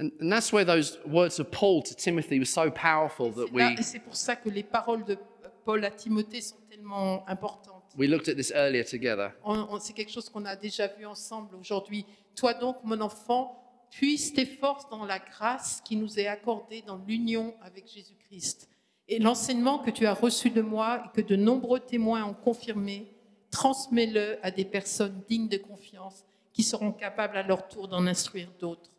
And, 0.00 0.08
and 0.20 0.30
that's 0.30 0.50
where 0.52 0.64
those 0.64 0.98
words 1.06 1.38
of 1.38 1.50
Paul 1.50 1.82
to 1.82 1.94
Timothy 1.94 2.38
were 2.38 2.46
so 2.46 2.70
powerful 2.70 3.30
that 3.34 3.52
là- 3.52 3.70
we, 3.72 3.78
et 3.80 3.82
c'est 3.82 3.98
pour 4.00 4.16
ça 4.16 4.34
que 4.34 4.48
les 4.48 4.62
paroles 4.62 5.04
de 5.04 5.18
Paul 5.66 5.84
à 5.84 5.90
Timothée 5.90 6.40
sont 6.40 6.56
tellement 6.70 7.22
importantes. 7.28 7.75
We 7.96 8.06
looked 8.08 8.28
at 8.28 8.34
this 8.34 8.52
earlier 8.54 8.84
together. 8.84 9.32
On- 9.44 9.66
on- 9.70 9.80
C'est 9.80 9.92
quelque 9.92 10.12
chose 10.12 10.28
qu'on 10.28 10.44
a 10.44 10.56
déjà 10.56 10.86
vu 10.88 11.06
ensemble 11.06 11.54
aujourd'hui. 11.56 12.04
Toi 12.34 12.54
donc, 12.54 12.76
mon 12.84 13.00
enfant, 13.00 13.62
puise 13.90 14.32
tes 14.34 14.44
forces 14.46 14.88
dans 14.90 15.04
la 15.04 15.18
grâce 15.18 15.80
qui 15.84 15.96
nous 15.96 16.18
est 16.18 16.26
accordée 16.26 16.82
dans 16.82 16.96
l'union 17.06 17.54
avec 17.62 17.86
Jésus-Christ. 17.88 18.68
Et 19.08 19.18
l'enseignement 19.20 19.78
que 19.78 19.90
tu 19.90 20.04
as 20.06 20.14
reçu 20.14 20.50
de 20.50 20.60
moi 20.60 21.04
et 21.06 21.16
que 21.22 21.26
de 21.26 21.36
nombreux 21.36 21.78
témoins 21.80 22.24
ont 22.24 22.34
confirmé, 22.34 23.12
transmets-le 23.50 24.38
à 24.44 24.50
des 24.50 24.64
personnes 24.64 25.22
dignes 25.28 25.48
de 25.48 25.56
confiance 25.58 26.24
qui 26.52 26.62
seront 26.64 26.92
capables 26.92 27.36
à 27.36 27.42
leur 27.42 27.68
tour 27.68 27.86
d'en 27.88 28.06
instruire 28.06 28.50
d'autres. 28.58 28.90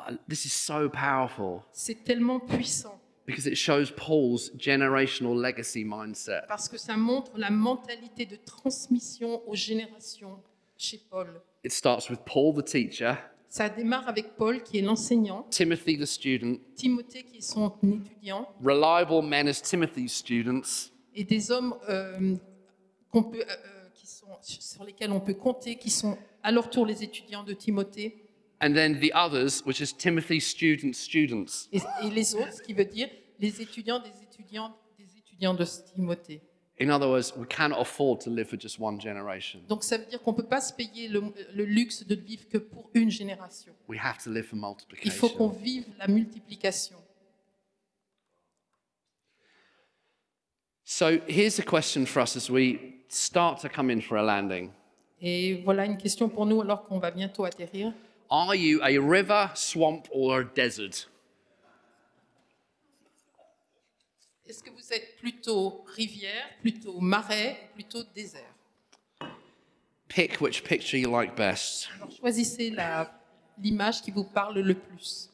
Uh, 0.00 0.16
this 0.28 0.44
is 0.44 0.48
so 0.50 0.88
powerful 0.90 1.60
C'est 1.72 2.02
tellement 2.02 2.40
puissant 2.40 3.00
because 3.26 3.46
it 3.46 3.56
shows 3.56 3.90
Paul's 3.90 4.50
generational 4.56 5.34
legacy 5.34 5.84
mindset. 5.84 6.42
parce 6.48 6.68
que 6.68 6.78
ça 6.78 6.96
montre 6.96 7.32
la 7.36 7.50
mentalité 7.50 8.26
de 8.26 8.36
transmission 8.36 9.42
aux 9.48 9.54
générations 9.54 10.42
chez 10.76 11.00
Paul. 11.10 11.40
It 11.64 11.72
starts 11.72 12.10
with 12.10 12.20
Paul, 12.24 12.54
the 12.54 12.64
teacher, 12.64 13.16
Ça 13.48 13.68
démarre 13.68 14.08
avec 14.08 14.34
Paul 14.36 14.64
qui 14.64 14.78
est 14.78 14.82
l'enseignant, 14.82 15.46
Timothy, 15.48 15.96
the 15.96 16.06
student, 16.06 16.56
Timothée 16.74 17.22
qui 17.22 17.36
est 17.36 17.40
son 17.40 17.72
étudiant, 17.84 18.48
reliable 18.60 19.22
men 19.24 19.46
as 19.46 19.62
Timothy's 19.62 20.12
students, 20.12 20.90
et 21.14 21.22
des 21.22 21.52
hommes 21.52 21.76
euh, 21.88 22.34
qu'on 23.12 23.22
peut, 23.22 23.38
euh, 23.38 23.44
euh, 23.48 23.88
qui 23.94 24.08
sont, 24.08 24.26
sur 24.42 24.82
lesquels 24.82 25.12
on 25.12 25.20
peut 25.20 25.34
compter, 25.34 25.76
qui 25.76 25.90
sont 25.90 26.18
à 26.42 26.50
leur 26.50 26.68
tour 26.68 26.84
les 26.84 27.04
étudiants 27.04 27.44
de 27.44 27.52
Timothée, 27.52 28.23
and 28.60 28.74
then 28.74 28.98
the 29.00 29.12
others, 29.14 29.62
which 29.64 29.80
is 29.80 29.92
Timothy's 29.92 30.46
students' 30.46 30.98
students. 30.98 31.68
et, 31.72 31.80
et 32.02 32.10
les 32.10 32.34
autres, 32.34 32.52
ce 32.54 32.62
qui 32.62 32.72
veut 32.72 32.84
dire 32.84 33.08
les 33.38 33.60
étudiants 33.60 33.98
des 34.00 34.10
étudiants 34.22 34.74
des 34.98 35.06
étudiants 35.18 35.54
de 35.54 35.64
Timothée. 35.94 36.40
In 36.80 36.90
other 36.90 37.08
words, 37.08 37.32
we 37.36 37.46
cannot 37.46 37.78
afford 37.80 38.20
to 38.22 38.30
live 38.30 38.48
for 38.48 38.56
just 38.58 38.80
one 38.80 39.00
generation. 39.00 39.60
Donc 39.68 39.84
ça 39.84 39.96
veut 39.96 40.06
dire 40.06 40.20
qu'on 40.20 40.32
ne 40.32 40.36
peut 40.38 40.46
pas 40.48 40.60
se 40.60 40.72
payer 40.72 41.06
le, 41.06 41.22
le 41.54 41.64
luxe 41.64 42.04
de 42.04 42.16
vivre 42.16 42.48
que 42.48 42.58
pour 42.58 42.90
une 42.94 43.10
génération. 43.10 43.72
We 43.88 44.00
have 44.02 44.18
to 44.24 44.30
live 44.30 44.44
for 44.44 44.56
Il 45.04 45.10
faut 45.12 45.28
qu'on 45.28 45.50
multiplication. 45.50 45.62
vive 45.62 45.84
la 45.98 46.08
multiplication. 46.08 46.96
So 50.84 51.18
here's 51.28 51.58
a 51.58 51.62
question 51.62 52.06
for 52.06 52.20
us 52.20 52.36
as 52.36 52.50
we 52.50 52.78
start 53.08 53.60
to 53.60 53.68
come 53.68 53.90
in 53.90 54.00
for 54.00 54.16
a 54.16 54.22
landing. 54.22 54.70
Et 55.20 55.62
voilà 55.64 55.86
une 55.86 55.96
question 55.96 56.28
pour 56.28 56.44
nous 56.44 56.60
alors 56.60 56.84
qu'on 56.86 56.98
va 56.98 57.10
bientôt 57.12 57.44
atterrir. 57.44 57.92
Are 58.30 58.54
you 58.54 58.80
a 58.82 58.98
river, 58.98 59.50
swamp, 59.54 60.08
or 60.12 60.40
a 60.40 60.44
desert? 60.44 61.08
Est-ce 64.46 64.62
que 64.62 64.70
vous 64.70 64.92
êtes 64.92 65.16
plutôt 65.18 65.84
rivière, 65.96 66.44
plutôt 66.60 67.00
marais, 67.00 67.70
plutôt 67.74 68.02
désert? 68.14 68.52
Pick 70.08 70.40
which 70.40 70.62
picture 70.62 70.98
you 70.98 71.10
like 71.10 71.34
best. 71.34 71.88
Alors 71.96 72.10
choisissez 72.10 72.74
l'image 73.58 74.02
qui 74.02 74.10
vous 74.10 74.24
parle 74.24 74.60
le 74.60 74.74
plus. 74.74 75.30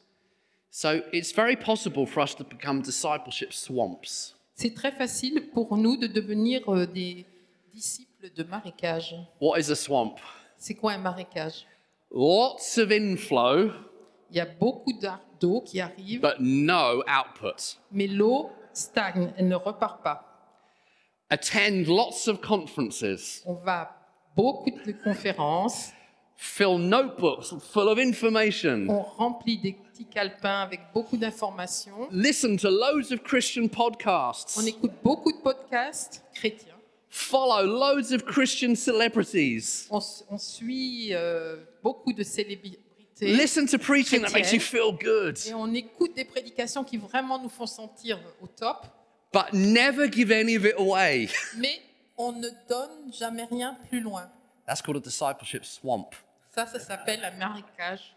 So 0.69 1.01
it's 1.11 1.33
very 1.33 1.57
possible 1.57 2.05
for 2.05 2.23
us 2.23 2.33
to 2.35 2.43
become 2.45 2.81
discipleship 2.81 3.51
swamps. 3.51 4.33
C'est 4.55 4.73
très 4.73 4.91
facile 4.91 5.49
pour 5.53 5.75
nous 5.75 5.97
de 5.97 6.07
devenir 6.07 6.67
euh, 6.69 6.85
des 6.85 7.25
disciples 7.73 8.31
de 8.33 8.43
marécage. 8.43 9.15
What 9.41 9.59
is 9.59 9.69
a 9.69 9.75
swamp? 9.75 10.15
C'est 10.57 10.75
quoi 10.75 10.93
un 10.93 10.99
marécage? 10.99 11.65
Lots 12.13 12.77
of 12.77 12.91
inflow, 12.91 13.71
Il 14.29 14.37
y 14.37 14.39
a 14.41 14.45
beaucoup 14.45 14.93
d'eau 15.39 15.61
qui 15.61 15.79
arrive, 15.79 16.21
but 16.21 16.39
no 16.39 17.03
output. 17.07 17.77
mais 17.91 18.07
l'eau 18.07 18.49
stagne, 18.73 19.33
elle 19.37 19.47
ne 19.47 19.55
repart 19.55 20.03
pas. 20.03 20.27
Attend 21.29 21.85
lots 21.87 22.27
of 22.27 22.41
conferences. 22.41 23.41
On 23.45 23.53
va 23.53 23.81
à 23.81 23.95
beaucoup 24.35 24.71
de 24.85 24.91
conférences, 24.91 25.91
Fill 26.35 26.79
notebooks 26.79 27.59
full 27.59 27.87
of 27.87 27.99
information. 27.99 28.87
on 28.89 29.01
remplit 29.03 29.57
des 29.59 29.73
petits 29.73 30.05
calepins 30.05 30.61
avec 30.63 30.79
beaucoup 30.93 31.15
d'informations, 31.15 32.07
Listen 32.11 32.57
to 32.57 32.67
loads 32.69 33.13
of 33.13 33.21
Christian 33.23 33.67
podcasts. 33.67 34.57
on 34.57 34.65
écoute 34.65 34.91
beaucoup 35.03 35.31
de 35.31 35.37
podcasts 35.37 36.23
chrétiens, 36.33 36.73
Follow 37.13 37.65
loads 37.65 38.13
of 38.13 38.25
Christian 38.25 38.73
celebrities. 38.73 39.85
on, 39.89 39.99
on 40.29 40.37
suit 40.37 41.09
euh, 41.11 41.57
beaucoup 41.83 42.13
de 42.13 42.23
célébrités 42.23 42.79
Listen 43.21 43.67
to 43.67 43.77
preaching 43.77 44.23
that 44.23 44.33
makes 44.33 44.51
you 44.51 44.59
feel 44.59 44.91
good, 44.91 45.37
et 45.45 45.53
on 45.53 45.71
écoute 45.75 46.15
des 46.15 46.25
prédications 46.25 46.83
qui 46.83 46.97
vraiment 46.97 47.37
nous 47.37 47.49
font 47.49 47.67
sentir 47.67 48.17
au 48.41 48.47
top, 48.47 48.87
but 49.31 49.53
never 49.53 50.09
give 50.09 50.31
any 50.31 50.55
of 50.55 50.65
it 50.65 50.73
away. 50.79 51.29
mais 51.57 51.81
on 52.17 52.31
ne 52.31 52.49
donne 52.67 53.13
jamais 53.13 53.43
rien 53.43 53.77
plus 53.89 53.99
loin. 53.99 54.27
That's 54.65 54.81
called 54.81 54.97
a 54.97 55.01
discipleship 55.01 55.65
swamp. 55.65 56.15
Ça, 56.55 56.65
ça 56.65 56.79
s'appelle 56.79 57.23
un 57.23 57.37
marécage. 57.37 58.15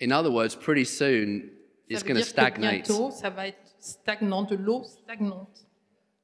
In 0.00 0.10
other 0.10 0.32
words, 0.32 0.56
pretty 0.56 0.84
soon 0.84 1.42
Ça 1.88 1.94
it's 1.94 2.02
going 2.02 2.16
to 2.16 2.24
stagnate. 2.24 2.86
bientôt, 2.86 3.10
ça 3.12 3.30
va 3.30 3.46
être 3.48 3.58
stagnant, 3.78 4.42
de 4.42 4.56
l'eau 4.56 4.82
stagnante. 4.82 5.64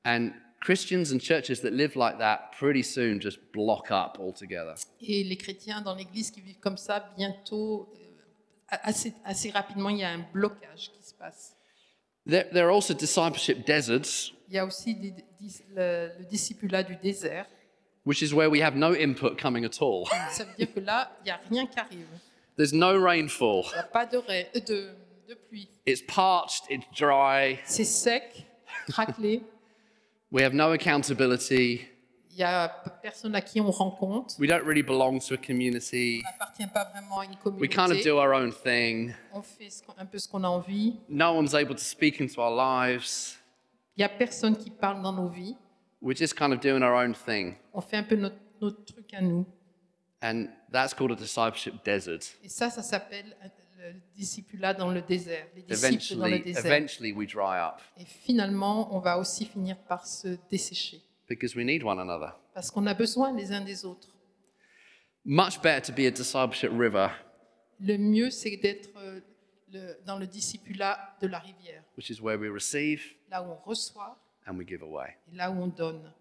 And 0.05 0.33
Christians 0.65 1.13
and 1.13 1.19
churches 1.21 1.61
that 1.61 1.73
live 1.73 1.95
like 1.95 2.17
that 2.19 2.53
pretty 2.59 2.83
soon 2.83 3.21
just 3.21 3.39
block 3.53 3.91
up 3.91 4.19
altogether. 4.19 4.75
Et 5.03 5.23
les 5.25 5.37
chrétiens 5.37 5.83
dans 5.83 5.95
l'Église 5.95 6.31
qui 6.31 6.41
vivent 6.41 6.59
comme 6.61 6.79
ça, 6.79 7.13
bientôt, 7.19 7.93
euh, 7.95 8.77
assez, 8.83 9.13
assez 9.27 9.51
rapidement, 9.51 9.91
il 9.91 9.99
y 9.99 10.05
a 10.05 10.11
un 10.11 10.25
blocage 10.33 10.91
qui 10.97 11.03
se 11.07 11.13
passe. 11.15 11.55
There, 12.27 12.49
there 12.51 12.65
are 12.67 12.75
also 12.75 12.95
discipleship 12.95 13.67
deserts, 13.67 14.33
Il 14.49 14.55
y 14.55 14.59
a 14.59 14.65
aussi 14.65 14.95
des- 14.95 15.15
dis- 15.39 15.63
le, 15.75 16.11
le 16.19 16.25
discipulat 16.25 16.83
du 16.83 16.97
désert. 16.97 17.47
which 18.07 18.23
is 18.23 18.33
where 18.35 18.49
we 18.51 18.61
have 18.63 18.75
no 18.77 18.93
input 18.95 19.37
coming 19.39 19.65
at 19.67 19.81
all. 19.83 20.07
Ça 20.31 20.45
veut 20.45 20.55
dire 20.57 20.73
que 20.75 20.81
là, 20.81 21.11
il 21.21 21.25
n'y 21.25 21.31
a 21.31 21.41
rien 21.51 21.67
qui 21.67 21.79
arrive. 21.79 22.07
There's 22.57 22.73
no 22.73 22.99
rainfall. 22.99 23.65
Il 23.71 23.75
n'y 23.75 23.79
a 23.81 23.83
pas 23.83 24.07
de, 24.07 24.17
euh, 24.17 24.43
de, 24.67 24.91
de 25.29 25.35
pluie. 25.35 25.69
It's 25.87 26.01
parched, 26.03 26.65
it's 26.71 26.87
dry. 26.99 27.59
C'est 27.67 27.85
sec, 27.85 28.47
craquelé. 28.89 29.43
We 30.35 30.43
have 30.43 30.53
no 30.53 30.73
accountability. 30.73 31.87
Il 32.33 32.39
n'y 32.39 32.43
a 32.43 32.69
personne 33.01 33.37
à 33.37 33.41
qui 33.41 33.61
on 33.61 33.71
rend 33.71 33.93
compte. 33.93 34.35
We 34.41 34.49
don't 34.49 34.67
really 34.67 34.83
belong 34.83 35.21
to 35.29 35.35
a 35.35 35.37
community. 35.37 36.25
On 36.27 36.31
n'appartient 36.33 36.67
pas 36.75 36.91
vraiment 36.91 37.21
à 37.21 37.25
une 37.27 37.37
We 37.61 37.69
kind 37.69 37.93
of 37.93 37.99
communauté. 37.99 38.05
do 38.05 38.19
our 38.19 38.35
own 38.35 38.51
thing. 38.51 39.15
On 39.33 39.43
fait 39.43 39.69
un 39.97 40.05
peu 40.05 40.19
ce 40.19 40.27
qu'on 40.27 40.43
a 40.43 40.49
envie. 40.49 40.97
No 41.09 41.35
one's 41.35 41.55
able 41.55 41.77
to 41.77 41.85
speak 41.85 42.21
into 42.21 42.41
our 42.41 42.51
lives. 42.51 43.39
Il 43.97 44.01
n'y 44.01 44.05
a 44.05 44.09
personne 44.09 44.57
qui 44.57 44.71
parle 44.71 45.01
dans 45.03 45.13
nos 45.13 45.29
vies. 45.29 45.57
We're 46.03 46.17
just 46.17 46.35
kind 46.35 46.53
of 46.53 46.59
doing 46.59 46.83
our 46.83 46.95
own 46.95 47.15
thing. 47.15 47.55
On 47.73 47.81
fait 47.81 47.99
un 47.99 48.03
peu 48.03 48.17
notre, 48.17 48.35
notre 48.61 48.85
truc 48.85 49.15
à 49.15 49.21
nous. 49.21 49.47
And 50.21 50.49
that's 50.73 50.93
called 50.95 51.13
a 51.13 51.15
discipleship 51.15 51.75
desert. 51.85 52.35
Et 52.43 52.49
ça, 52.49 52.71
ça 52.71 52.83
s'appelle 52.83 53.37
euh, 53.85 53.93
le 53.93 54.01
discipulat 54.17 54.75
dans 54.75 54.91
le 54.91 55.03
désert. 55.03 55.47
Les 55.55 55.63
disciples 55.63 56.19
dans 56.21 56.27
le 56.27 56.39
désert. 56.39 57.17
we 57.17 57.27
dry 57.29 57.59
up 57.59 57.81
Et 57.99 58.05
finalement, 58.05 58.95
on 58.95 58.99
va 59.01 59.19
aussi 59.19 59.45
finir 59.47 59.77
par 59.79 60.07
se 60.07 60.37
dessécher. 60.51 61.01
because 61.29 61.55
we 61.55 61.65
need 61.65 61.83
one 61.85 61.99
another. 62.01 62.33
Parce 62.55 62.71
qu'on 62.71 62.87
a 62.87 62.95
besoin 62.95 63.35
les 63.37 63.53
uns 63.53 63.61
des 63.63 63.85
autres. 63.85 64.09
Much 65.25 65.61
better 65.63 65.81
to 65.81 65.93
be 65.93 66.07
a 66.07 66.11
discipleship 66.11 66.71
river, 66.73 67.09
Le 67.81 67.97
mieux, 67.97 68.31
c'est 68.31 68.57
d'être 68.59 68.91
euh, 68.99 69.21
le- 69.73 69.97
dans 70.07 70.19
le 70.19 70.27
discipulat 70.27 71.17
de 71.21 71.27
la 71.27 71.39
rivière, 71.39 71.83
which 71.97 72.11
is 72.11 72.21
where 72.21 72.39
we 72.39 72.51
receive 72.51 73.03
là 73.31 73.43
où 73.43 73.47
on 73.51 73.57
reçoit 73.69 74.19
and 74.47 74.57
we 74.57 74.67
give 74.69 74.83
away. 74.83 75.17
et 75.33 75.37
là 75.37 75.51
où 75.51 75.55
on 75.63 75.69
donne. 75.69 76.13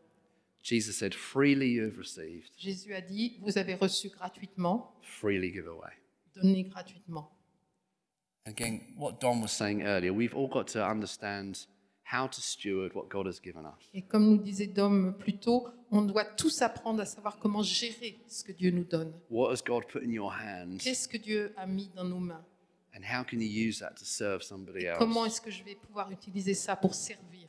Jesus 0.64 0.94
said, 0.94 1.14
Freely 1.14 1.74
you 1.74 1.84
have 1.84 1.98
received, 1.98 2.50
Jésus 2.58 2.94
a 2.96 3.02
dit, 3.02 3.38
vous 3.42 3.58
avez 3.58 3.76
reçu 3.76 4.08
gratuitement, 4.10 4.96
freely 5.02 5.52
give 5.52 5.68
away. 5.68 5.92
donnez 6.36 6.64
gratuitement. 6.64 7.30
Again, 8.46 8.82
what 8.98 9.22
Don 9.22 9.42
was 9.42 9.52
saying 9.52 9.84
earlier, 9.84 10.12
we've 10.14 10.36
all 10.36 10.50
got 10.50 10.68
to 10.74 10.86
understand 10.86 11.66
how 12.04 12.28
to 12.28 12.42
steward 12.42 12.94
what 12.94 13.08
God 13.10 13.26
has 13.26 13.40
given 13.40 13.66
us. 13.66 13.90
Et 13.94 14.02
comme 14.02 14.26
nous 14.30 14.38
disait 14.38 14.68
Dom 14.68 15.14
plus 15.18 15.38
tôt, 15.38 15.70
on 15.92 16.02
doit 16.02 16.26
tous 16.26 16.62
apprendre 16.62 17.00
à 17.02 17.06
savoir 17.06 17.38
comment 17.40 17.64
gérer 17.64 18.18
ce 18.28 18.44
que 18.44 18.52
Dieu 18.52 18.72
nous 18.72 18.84
donne. 18.84 19.14
What 19.30 19.52
has 19.54 19.62
God 19.66 19.86
put 19.88 20.04
in 20.04 20.12
your 20.12 20.30
hands, 20.34 20.80
Qu'est-ce 20.84 21.08
que 21.08 21.18
Dieu 21.18 21.54
a 21.56 21.66
mis 21.66 21.90
dans 21.96 22.04
nos 22.04 22.20
mains? 22.20 22.44
And 22.96 23.02
how 23.06 23.24
can 23.24 23.40
you 23.40 23.48
use 23.48 23.80
that 23.80 23.96
to 23.96 24.04
serve 24.06 24.44
somebody 24.44 24.86
Comment 24.98 25.24
else? 25.26 25.36
est-ce 25.36 25.42
que 25.42 25.50
je 25.52 25.64
vais 25.64 25.76
pouvoir 25.76 26.12
utiliser 26.12 26.54
ça 26.54 26.76
pour 26.76 26.94
servir 26.94 27.48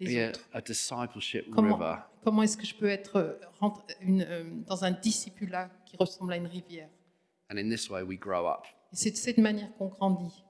les 0.00 0.06
Be 0.06 0.18
a, 0.18 0.28
autres? 0.30 0.40
a 0.54 0.60
discipleship 0.62 1.50
Comment, 1.54 1.76
river. 1.76 1.96
comment 2.24 2.42
est-ce 2.42 2.56
que 2.56 2.64
je 2.66 2.74
peux 2.74 2.88
être 2.88 3.16
euh, 3.16 3.34
rentre- 3.60 3.84
une, 4.00 4.22
euh, 4.22 4.42
dans 4.66 4.84
un 4.84 4.90
discipulat 4.90 5.68
qui 5.84 5.98
ressemble 5.98 6.32
à 6.32 6.36
une 6.38 6.46
rivière? 6.46 6.88
And 7.52 7.58
in 7.58 7.68
this 7.68 7.90
way, 7.90 8.02
we 8.02 8.18
grow 8.18 8.46
up. 8.48 8.64
Et 8.94 8.96
c'est 8.96 9.10
de 9.10 9.16
cette 9.16 9.38
manière 9.38 9.74
qu'on 9.76 9.88
grandit. 9.88 10.44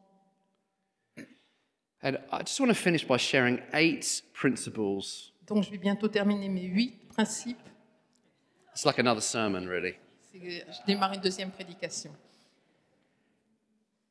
And 2.02 2.18
I 2.30 2.42
just 2.44 2.60
want 2.60 2.68
to 2.68 2.74
finish 2.74 3.02
by 3.02 3.16
sharing 3.16 3.58
eight 3.72 4.22
principles. 4.34 5.32
Donc 5.46 5.64
je 5.64 5.70
vais 5.70 5.78
bientôt 5.78 6.08
terminer 6.08 6.50
mes 6.50 6.64
huit 6.64 7.08
principes. 7.08 7.56
It's 8.72 8.84
like 8.84 8.98
another 8.98 9.22
sermon, 9.22 9.66
really. 9.66 9.94
C'est 10.30 10.38
Je 10.40 10.86
démarre 10.86 11.14
une 11.14 11.22
deuxième 11.22 11.52
prédication. 11.52 12.10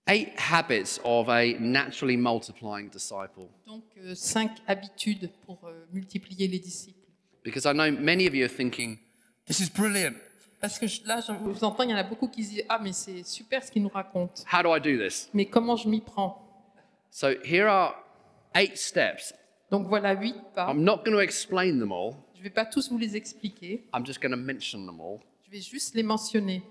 Eight 0.08 0.34
habits 0.36 1.00
of 1.04 1.30
a 1.30 1.54
naturally 1.60 2.18
multiplying 2.18 2.90
disciple. 2.90 3.50
Donc 3.68 3.84
euh, 4.00 4.16
cinq 4.16 4.50
habitudes 4.66 5.30
pour 5.46 5.64
euh, 5.66 5.86
multiplier 5.94 6.48
les 6.48 6.58
disciples. 6.58 7.08
Because 7.44 7.68
I 7.68 7.74
know 7.74 7.92
many 7.92 8.26
of 8.26 8.34
you 8.34 8.46
are 8.46 8.50
thinking, 8.52 8.98
this 9.46 9.60
is 9.60 9.70
brilliant. 9.70 10.16
Parce 10.64 10.80
que 10.80 10.86
là, 11.06 11.20
je 11.20 11.34
vous 11.34 11.62
entends, 11.66 11.84
il 11.84 11.90
y 11.90 11.94
en 11.94 11.98
a 11.98 12.04
beaucoup 12.04 12.30
qui 12.30 12.42
se 12.42 12.52
disent 12.52 12.64
Ah, 12.70 12.80
mais 12.82 12.94
c'est 12.94 13.24
super 13.26 13.62
ce 13.62 13.70
qu'il 13.70 13.84
nous 13.84 13.90
raconte. 13.90 14.46
How 14.50 14.64
do 14.64 14.74
I 14.74 14.80
do 14.80 14.98
this? 14.98 15.30
Mais 15.34 15.46
comment 15.46 15.76
je 15.76 15.90
m'y 15.90 16.00
prends? 16.00 16.42
So 17.12 17.32
here 17.44 17.68
are 17.68 18.02
eight 18.56 18.78
steps. 18.78 19.34
Donc 19.70 19.88
voilà 19.88 20.14
huit 20.14 20.38
pas. 20.56 20.72
I'm 20.72 20.82
not 20.82 21.04
going 21.04 21.12
to 21.12 21.20
explain 21.20 21.80
them 21.80 21.92
all. 21.92 22.14
Je 22.36 22.40
ne 22.40 22.44
vais 22.46 22.50
pas 22.50 22.66
tous 22.66 22.90
vous 22.90 22.98
les 22.98 23.18
expliquer. 23.18 23.90
I'm 23.94 24.06
just 24.06 24.22
going 24.22 24.32
to 24.32 24.38
mention 24.38 24.86
them 24.86 25.02
all. 25.02 25.20
Je 25.46 25.52
vais 25.52 25.60
juste 25.60 25.96
les 25.96 26.04
mentionner. 26.04 26.64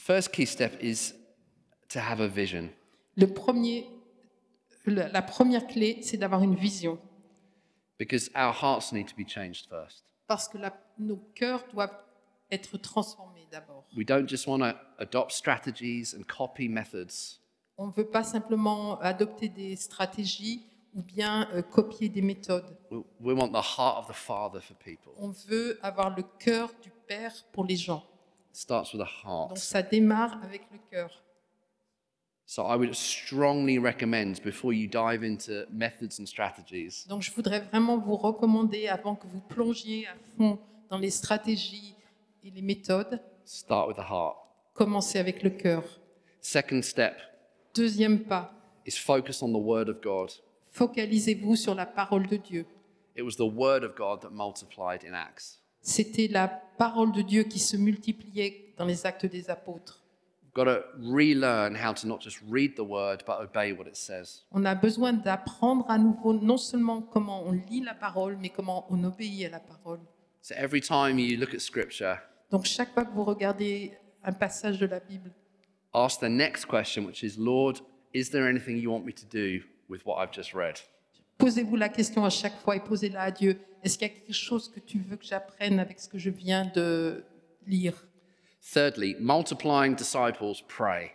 First 0.00 0.30
key 0.30 0.46
step 0.46 0.80
is 0.80 1.14
to 1.88 1.98
have 1.98 2.20
a 2.20 2.28
vision. 2.28 2.68
Le 3.16 3.26
premier, 3.26 3.88
la, 4.86 5.08
la 5.08 5.22
première 5.22 5.66
clé, 5.66 5.98
c'est 6.02 6.16
d'avoir 6.16 6.44
une 6.44 6.54
vision. 6.54 6.96
Because 7.98 8.30
our 8.36 8.52
hearts 8.54 8.92
need 8.92 9.08
to 9.08 9.16
be 9.16 9.26
changed 9.28 9.66
first. 9.68 10.04
Parce 10.30 10.46
que 10.48 10.58
la- 10.58 10.72
nos 10.96 11.16
cœurs 11.34 11.64
doivent 11.72 12.04
être 12.52 12.76
transformés 12.78 13.48
d'abord. 13.50 13.84
We 13.96 14.06
don't 14.06 14.28
just 14.28 14.46
want 14.46 14.60
to 14.60 14.76
adopt 14.98 15.32
strategies 15.32 16.14
and 16.16 16.22
copy 16.22 16.68
methods. 16.68 17.40
On 17.76 17.88
ne 17.88 17.92
veut 17.92 18.06
pas 18.08 18.22
simplement 18.22 18.96
adopter 19.00 19.48
des 19.48 19.74
stratégies 19.74 20.62
ou 20.94 21.02
bien 21.02 21.48
euh, 21.52 21.62
copier 21.62 22.08
des 22.08 22.22
méthodes. 22.22 22.76
We, 22.92 23.02
we 23.20 23.36
want 23.36 23.48
the 23.48 23.56
heart 23.76 23.98
of 23.98 24.06
the 24.06 24.12
Father 24.16 24.60
for 24.60 24.76
people. 24.76 25.12
On 25.16 25.30
veut 25.48 25.80
avoir 25.82 26.14
le 26.16 26.22
cœur 26.38 26.70
du 26.80 26.92
Père 27.08 27.32
pour 27.50 27.64
les 27.64 27.74
gens. 27.76 28.04
It 28.50 28.56
starts 28.56 28.92
with 28.94 29.00
Donc 29.02 29.08
heart. 29.24 29.56
ça 29.58 29.82
démarre 29.82 30.38
avec 30.44 30.62
le 30.70 30.78
cœur. 30.92 31.10
So 32.50 32.64
I 32.64 32.74
would 32.74 32.96
strongly 32.96 33.78
recommend 33.78 34.42
before 34.42 34.72
you 34.72 34.88
dive 34.88 35.22
into 35.22 35.66
methods 35.70 36.18
and 36.18 36.26
strategies, 36.26 37.06
Donc 37.08 37.22
je 37.22 37.30
voudrais 37.30 37.60
vraiment 37.60 37.96
vous 37.96 38.16
recommander, 38.16 38.88
avant 38.88 39.14
que 39.14 39.28
vous 39.28 39.38
plongiez 39.38 40.08
à 40.08 40.16
fond 40.36 40.58
dans 40.88 40.98
les 40.98 41.10
stratégies 41.10 41.94
et 42.42 42.50
les 42.50 42.60
méthodes, 42.60 43.22
start 43.44 43.86
with 43.86 43.96
the 43.98 44.10
heart. 44.10 44.34
commencez 44.74 45.20
avec 45.20 45.44
le 45.44 45.50
cœur. 45.50 45.84
Second 46.40 46.82
step 46.82 47.14
Deuxième 47.72 48.18
pas, 48.24 48.52
is 48.84 48.98
focus 48.98 49.42
on 49.42 49.52
the 49.52 49.64
Word 49.64 49.88
of 49.88 50.00
God. 50.00 50.32
focalisez-vous 50.72 51.54
sur 51.54 51.76
la 51.76 51.86
parole 51.86 52.26
de 52.26 52.36
Dieu. 52.36 52.66
It 53.16 53.22
was 53.22 53.36
the 53.36 53.48
Word 53.48 53.84
of 53.84 53.94
God 53.94 54.22
that 54.22 54.30
multiplied 54.32 55.04
in 55.08 55.14
Acts. 55.14 55.60
C'était 55.82 56.26
la 56.26 56.48
parole 56.48 57.12
de 57.12 57.22
Dieu 57.22 57.44
qui 57.44 57.60
se 57.60 57.76
multipliait 57.76 58.74
dans 58.76 58.86
les 58.86 59.06
actes 59.06 59.26
des 59.26 59.50
apôtres. 59.50 59.99
On 64.52 64.64
a 64.64 64.74
besoin 64.74 65.12
d'apprendre 65.12 65.90
à 65.90 65.98
nouveau 65.98 66.32
non 66.32 66.56
seulement 66.56 67.02
comment 67.02 67.44
on 67.46 67.52
lit 67.52 67.82
la 67.82 67.94
parole, 67.94 68.36
mais 68.40 68.48
comment 68.48 68.86
on 68.90 69.04
obéit 69.04 69.46
à 69.46 69.50
la 69.50 69.60
parole. 69.60 70.00
So 70.42 70.54
every 70.56 70.80
time 70.80 71.18
you 71.18 71.38
look 71.38 71.54
at 71.54 71.60
Scripture, 71.60 72.18
Donc 72.50 72.64
chaque 72.64 72.92
fois 72.94 73.04
que 73.04 73.12
vous 73.12 73.24
regardez 73.24 73.92
un 74.24 74.32
passage 74.32 74.78
de 74.78 74.86
la 74.86 74.98
Bible, 74.98 75.30
ask 75.92 76.20
the 76.20 76.30
next 76.30 76.64
question, 76.66 77.04
which 77.04 77.22
is, 77.22 77.36
Lord, 77.38 77.80
is 78.14 78.30
there 78.30 78.48
anything 78.48 78.78
you 78.78 78.90
want 78.90 79.04
me 79.04 79.12
to 79.12 79.26
do 79.26 79.62
with 79.88 80.04
what 80.06 80.16
I've 80.18 80.32
just 80.34 80.54
read? 80.54 80.80
posez-vous 81.40 81.76
la 81.76 81.88
question 81.88 82.24
à 82.24 82.30
chaque 82.30 82.58
fois 82.60 82.76
et 82.76 82.80
posez-la 82.80 83.22
à 83.22 83.30
Dieu. 83.30 83.58
Est-ce 83.82 83.98
qu'il 83.98 84.08
y 84.08 84.10
a 84.10 84.14
quelque 84.14 84.32
chose 84.32 84.70
que 84.70 84.78
tu 84.78 84.98
veux 84.98 85.16
que 85.16 85.24
j'apprenne 85.24 85.80
avec 85.80 85.98
ce 85.98 86.08
que 86.08 86.18
je 86.18 86.30
viens 86.30 86.70
de 86.74 87.24
lire? 87.66 87.94
Thirdly, 88.62 89.16
multiplying 89.18 89.94
disciples 89.94 90.62
pray. 90.68 91.12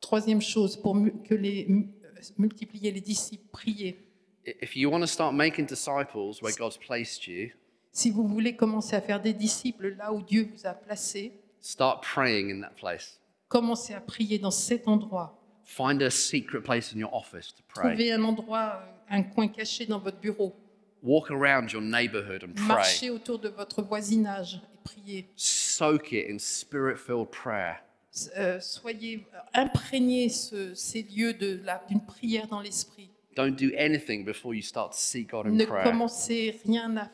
Troisième 0.00 0.42
chose, 0.42 0.76
pour 0.76 0.96
que 1.26 1.34
les, 1.34 1.66
euh, 1.70 2.20
multiplier 2.38 2.90
les 2.92 3.00
disciples, 3.00 3.44
priez. 3.52 3.98
I- 4.46 4.54
If 4.62 4.76
you 4.76 4.90
want 4.90 5.00
to 5.00 5.06
start 5.06 5.32
making 5.34 5.66
disciples 5.66 6.40
where 6.42 6.54
God's 6.56 6.76
placed 6.76 7.26
you, 7.26 7.50
Si 7.90 8.10
vous 8.10 8.26
voulez 8.26 8.56
commencer 8.56 8.96
à 8.96 9.00
faire 9.00 9.20
des 9.22 9.32
disciples 9.32 9.94
là 9.96 10.12
où 10.12 10.20
Dieu 10.20 10.48
vous 10.52 10.66
a 10.66 10.74
placé, 10.74 11.32
start 11.60 12.02
praying 12.02 12.50
in 12.50 12.60
that 12.60 12.74
place. 12.76 13.20
commencez 13.48 13.94
à 13.94 14.00
prier 14.00 14.38
dans 14.38 14.50
cet 14.50 14.86
endroit. 14.88 15.40
Find 15.64 16.02
a 16.02 16.10
secret 16.10 16.60
place 16.60 16.92
in 16.94 16.98
your 16.98 17.14
office 17.14 17.54
to 17.54 17.62
pray. 17.68 17.94
Trouvez 17.94 18.12
un 18.12 18.22
endroit, 18.24 18.82
euh, 18.82 19.14
un 19.16 19.22
coin 19.22 19.48
caché 19.48 19.86
dans 19.86 19.98
votre 20.00 20.18
bureau. 20.18 20.54
Walk 21.02 21.30
around 21.30 21.70
your 21.72 21.80
neighborhood 21.82 22.42
and 22.44 22.54
pray. 22.54 22.66
Marchez 22.66 23.10
autour 23.10 23.38
de 23.38 23.48
votre 23.48 23.80
voisinage 23.82 24.60
et 24.84 24.88
priez. 24.88 25.28
Soak 25.36 26.12
it 26.12 26.26
in 26.30 26.38
spirit 26.38 26.96
filled 26.98 27.30
prayer. 27.30 27.76
euh, 28.36 28.60
soyez 28.60 29.26
imprégnés 29.54 30.28
ce- 30.28 30.74
ces 30.74 31.02
lieux 31.02 31.32
d'une 31.34 32.00
prière 32.06 32.46
dans 32.46 32.60
l'esprit. 32.60 33.10
Don't 33.36 33.56
do 33.56 33.70
anything 33.76 34.24
before 34.24 34.54
you 34.54 34.62
start 34.62 34.92
to 34.92 34.96
seek 34.98 35.30
God 35.30 35.46
in 35.46 35.50
Ne 35.50 35.64
prayer. 35.64 35.82
commencez 35.84 36.60
rien 36.64 36.96
à 36.96 37.10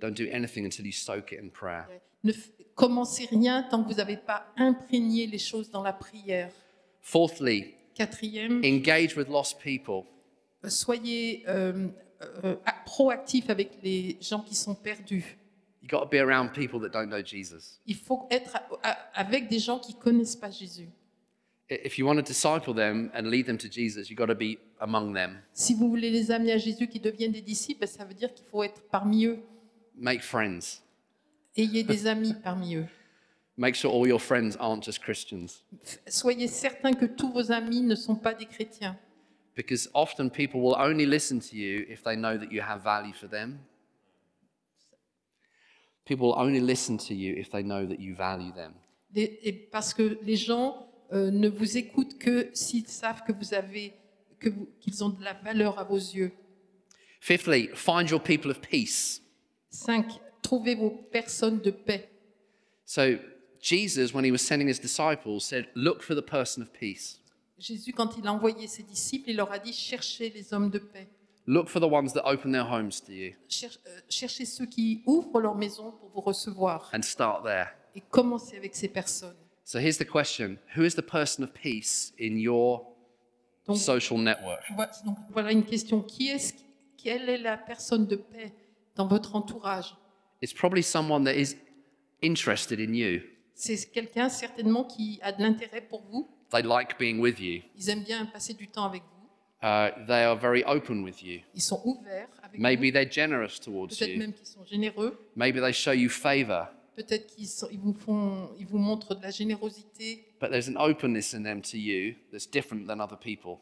Don't 0.00 0.12
do 0.14 0.26
anything 0.32 0.64
until 0.64 0.84
you 0.86 0.92
soak 0.92 1.32
it 1.32 1.40
in 1.42 1.48
prayer. 1.48 1.84
ne 2.22 2.32
commencez 2.76 3.26
rien 3.26 3.62
tant 3.64 3.82
que 3.82 3.88
vous 3.88 3.96
n'avez 3.96 4.16
pas 4.16 4.46
imprégné 4.56 5.26
les 5.26 5.38
choses 5.38 5.70
dans 5.70 5.82
la 5.82 5.92
prière. 5.92 6.50
Fourthly, 7.00 7.74
Quatrième, 7.94 8.62
engage 8.64 9.16
with 9.16 9.28
lost 9.28 9.58
people. 9.60 10.04
soyez 10.68 11.44
euh, 11.48 11.88
euh, 12.44 12.56
proactifs 12.86 13.50
avec 13.50 13.78
les 13.82 14.16
gens 14.20 14.40
qui 14.40 14.54
sont 14.54 14.74
perdus. 14.74 15.36
You've 15.84 15.90
got 15.90 16.00
to 16.00 16.08
be 16.08 16.18
around 16.18 16.54
people 16.54 16.80
that 16.80 16.92
don't 16.92 17.10
know 17.10 17.20
Jesus. 17.20 17.78
Il 17.84 17.96
faut 17.96 18.26
être 18.30 18.56
avec 19.12 19.50
des 19.50 19.58
gens 19.58 19.78
qui 19.78 19.92
connaissent 19.92 20.34
pas 20.34 20.50
Jésus. 20.50 20.88
If 21.68 21.98
you 21.98 22.06
want 22.06 22.16
to 22.16 22.22
disciple 22.22 22.72
them 22.72 23.10
and 23.14 23.28
lead 23.28 23.44
them 23.44 23.58
to 23.58 23.68
Jesus, 23.68 24.08
you've 24.08 24.16
got 24.16 24.28
to 24.28 24.34
be 24.34 24.56
among 24.80 25.12
them. 25.12 25.42
Si 25.52 25.74
vous 25.74 25.90
voulez 25.90 26.10
les 26.10 26.30
amener 26.30 26.52
à 26.52 26.58
Jésus, 26.58 26.88
qui 26.88 27.00
deviennent 27.00 27.32
des 27.32 27.42
disciples, 27.42 27.86
ça 27.86 28.06
veut 28.06 28.14
dire 28.14 28.32
qu'il 28.32 28.46
faut 28.46 28.62
être 28.62 28.80
parmi 28.90 29.26
eux. 29.26 29.40
Make 29.94 30.22
friends. 30.22 30.80
Ayez 31.54 31.82
des 31.82 32.06
amis 32.06 32.32
parmi 32.42 32.76
eux. 32.76 32.86
Make 33.58 33.74
sure 33.74 33.92
all 33.92 34.08
your 34.08 34.22
friends 34.22 34.56
aren't 34.58 34.82
just 34.82 35.00
Christians. 35.00 35.64
Soyez 36.06 36.48
certains 36.48 36.94
que 36.94 37.04
tous 37.04 37.30
vos 37.30 37.52
amis 37.52 37.82
ne 37.82 37.94
sont 37.94 38.16
pas 38.16 38.32
des 38.32 38.46
chrétiens. 38.46 38.96
Because 39.54 39.90
often 39.92 40.30
people 40.30 40.62
will 40.62 40.76
only 40.78 41.04
listen 41.04 41.40
to 41.40 41.54
you 41.54 41.84
if 41.90 42.02
they 42.02 42.16
know 42.16 42.38
that 42.38 42.50
you 42.50 42.62
have 42.62 42.82
value 42.82 43.12
for 43.12 43.28
them. 43.28 43.58
People 46.04 46.26
will 46.28 46.38
only 46.38 46.60
listen 46.60 46.98
to 46.98 47.14
you 47.14 47.34
if 47.36 47.50
they 47.50 47.62
know 47.62 47.86
that 47.86 47.98
you 47.98 48.14
value 48.14 48.52
them. 48.54 48.72
Les- 49.14 49.38
et 49.42 49.52
parce 49.52 49.94
que 49.94 50.18
les 50.22 50.36
gens 50.36 50.88
euh, 51.12 51.30
ne 51.30 51.48
vous 51.48 51.76
écoutent 51.76 52.18
que 52.18 52.50
s'ils 52.54 52.88
savent 52.88 53.22
que 53.26 53.32
vous 53.32 53.54
avez, 53.54 53.92
que 54.40 54.48
vous- 54.50 54.68
qu'ils 54.80 55.02
ont 55.04 55.10
de 55.10 55.22
la 55.22 55.32
valeur 55.34 55.78
à 55.78 55.84
vos 55.84 55.96
yeux. 55.96 56.32
Fifthly, 57.20 57.68
find 57.74 58.08
your 58.10 58.20
people 58.22 58.50
of 58.50 58.60
peace. 58.60 59.22
5. 59.70 60.06
Trouvez 60.42 60.74
vos 60.74 60.90
personnes 60.90 61.60
de 61.60 61.70
paix. 61.70 62.08
So, 62.84 63.16
Jesus, 63.60 64.12
when 64.12 64.24
he 64.24 64.30
was 64.30 64.38
sending 64.42 64.68
his 64.68 64.78
disciples, 64.78 65.40
said, 65.40 65.68
Look 65.74 66.02
for 66.02 66.14
the 66.14 66.22
person 66.22 66.62
of 66.62 66.70
peace. 66.72 67.18
Jésus, 67.58 67.92
quand 67.94 68.18
il 68.18 68.26
a 68.26 68.32
envoyé 68.32 68.66
ses 68.66 68.82
disciples, 68.82 69.30
il 69.30 69.36
leur 69.36 69.50
a 69.52 69.58
dit 69.58 69.72
cherchez 69.72 70.28
les 70.30 70.52
hommes 70.52 70.68
de 70.70 70.78
paix. 70.78 71.08
Look 71.46 71.68
for 71.68 71.78
the 71.80 71.86
ones 71.90 72.12
that 72.14 72.22
open 72.24 72.52
their 72.52 72.64
homes 72.64 73.02
to 73.02 73.12
you 73.12 73.32
Cher- 73.48 73.70
euh, 73.86 74.00
cherchez 74.08 74.46
ceux 74.46 74.64
qui 74.66 75.02
ouvrent 75.06 75.40
leur 75.40 75.54
maison 75.54 75.92
pour 75.92 76.08
vous 76.08 76.20
recevoir. 76.22 76.90
and 76.94 77.02
start 77.02 77.44
there. 77.44 77.66
Et 77.94 78.00
commencez 78.10 78.56
avec 78.56 78.74
ces 78.74 78.88
personnes. 78.88 79.36
So, 79.64 79.78
here's 79.78 79.98
the 79.98 80.06
question 80.10 80.58
Who 80.76 80.82
is 80.84 80.94
the 80.94 81.02
person 81.02 81.44
of 81.44 81.52
peace 81.52 82.12
in 82.18 82.36
your 82.38 82.86
Donc, 83.66 83.76
social 83.76 84.18
network? 84.18 84.60
Voilà, 84.74 84.92
donc, 85.04 85.16
voilà 85.32 85.52
une 85.52 85.64
question. 85.64 86.00
Qui 86.02 86.28
est 86.30 86.54
quelle 86.96 87.28
est 87.28 87.38
la 87.38 87.56
personne 87.58 88.06
de 88.06 88.16
paix 88.16 88.52
dans 88.96 89.06
votre 89.06 89.36
entourage? 89.36 89.94
It's 90.42 90.52
probably 90.54 90.82
someone 90.82 91.24
that 91.24 91.34
is 91.34 91.56
interested 92.22 92.80
in 92.80 92.94
you. 92.94 93.20
C'est 93.54 93.90
quelqu'un 93.92 94.28
certainement 94.28 94.84
qui 94.84 95.18
a 95.22 95.30
de 95.32 95.42
l'intérêt 95.42 95.82
pour 95.82 96.02
vous. 96.10 96.28
They 96.50 96.62
like 96.62 96.98
being 96.98 97.20
with 97.20 97.38
you. 97.38 97.62
Ils 97.76 97.88
aiment 97.90 98.04
bien 98.04 98.24
passer 98.26 98.54
du 98.54 98.68
temps 98.68 98.84
avec 98.84 99.02
vous. 99.02 99.13
Uh, 99.66 99.88
they 100.06 100.22
are 100.24 100.36
very 100.36 100.62
open 100.66 101.02
with 101.02 101.22
you. 101.22 101.40
Ils 101.54 101.62
sont 101.62 101.80
ouverts 101.86 102.28
avec 102.42 102.60
Maybe 102.60 102.88
vous. 102.88 102.92
they're 102.92 103.10
generous 103.10 103.58
towards 103.58 103.96
Peut-être 103.96 104.10
you. 104.12 104.18
même 104.18 104.34
qu'ils 104.34 104.46
sont 104.46 104.62
généreux. 104.66 105.18
Maybe 105.36 105.58
they 105.58 105.72
show 105.72 105.92
you 105.92 106.10
favor, 106.10 106.66
Peut-être 106.96 107.26
qu'ils 107.34 107.48
sont- 107.48 107.68
ils 107.72 107.78
vous 107.80 107.94
font, 107.94 108.50
ils 108.58 108.66
vous 108.66 108.76
montrent 108.78 109.14
de 109.14 109.22
la 109.22 109.30
générosité. 109.30 110.22
but 110.38 110.50
there's 110.50 110.68
an 110.68 110.76
openness 110.76 111.32
in 111.32 111.42
them 111.44 111.62
to 111.62 111.78
you 111.78 112.14
that's 112.30 112.46
different 112.46 112.86
than 112.86 113.00
other 113.00 113.16
people. 113.18 113.56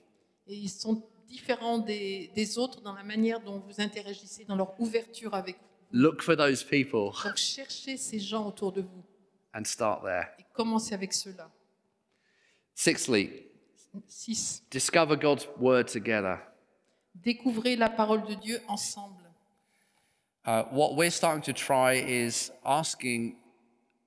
Et 0.48 0.56
ils 0.56 0.68
sont 0.70 1.00
différents 1.28 1.78
des, 1.78 2.32
des 2.34 2.58
autres 2.58 2.80
dans 2.80 2.94
la 2.94 3.04
manière 3.04 3.38
dont 3.40 3.60
vous 3.60 3.80
interagissez, 3.80 4.44
dans 4.44 4.56
leur 4.56 4.74
ouverture 4.80 5.32
avec 5.34 5.54
vous. 5.56 5.68
Look 6.00 6.20
for 6.22 6.36
those 6.36 6.64
people 6.64 7.12
Donc 7.22 7.36
cherchez 7.36 7.96
ces 7.96 8.18
gens 8.18 8.48
autour 8.48 8.72
de 8.72 8.80
vous 8.80 9.04
and 9.54 9.62
start 9.64 10.02
there. 10.02 10.26
et 10.40 10.44
commencez 10.52 10.94
avec 10.94 11.12
ceux-là. 11.12 11.48
Sixthly, 12.74 13.30
6. 14.08 14.62
discover 14.70 15.16
God's 15.16 15.46
word 15.58 15.86
together. 15.86 16.38
Découvrez 17.14 17.76
la 17.76 17.90
parole 17.90 18.24
de 18.24 18.34
Dieu 18.34 18.60
ensemble. 18.68 19.22
Uh, 20.44 20.64
what 20.72 20.96
we're 20.96 21.10
starting 21.10 21.42
to 21.42 21.52
try 21.52 21.94
is 21.94 22.50
asking 22.64 23.36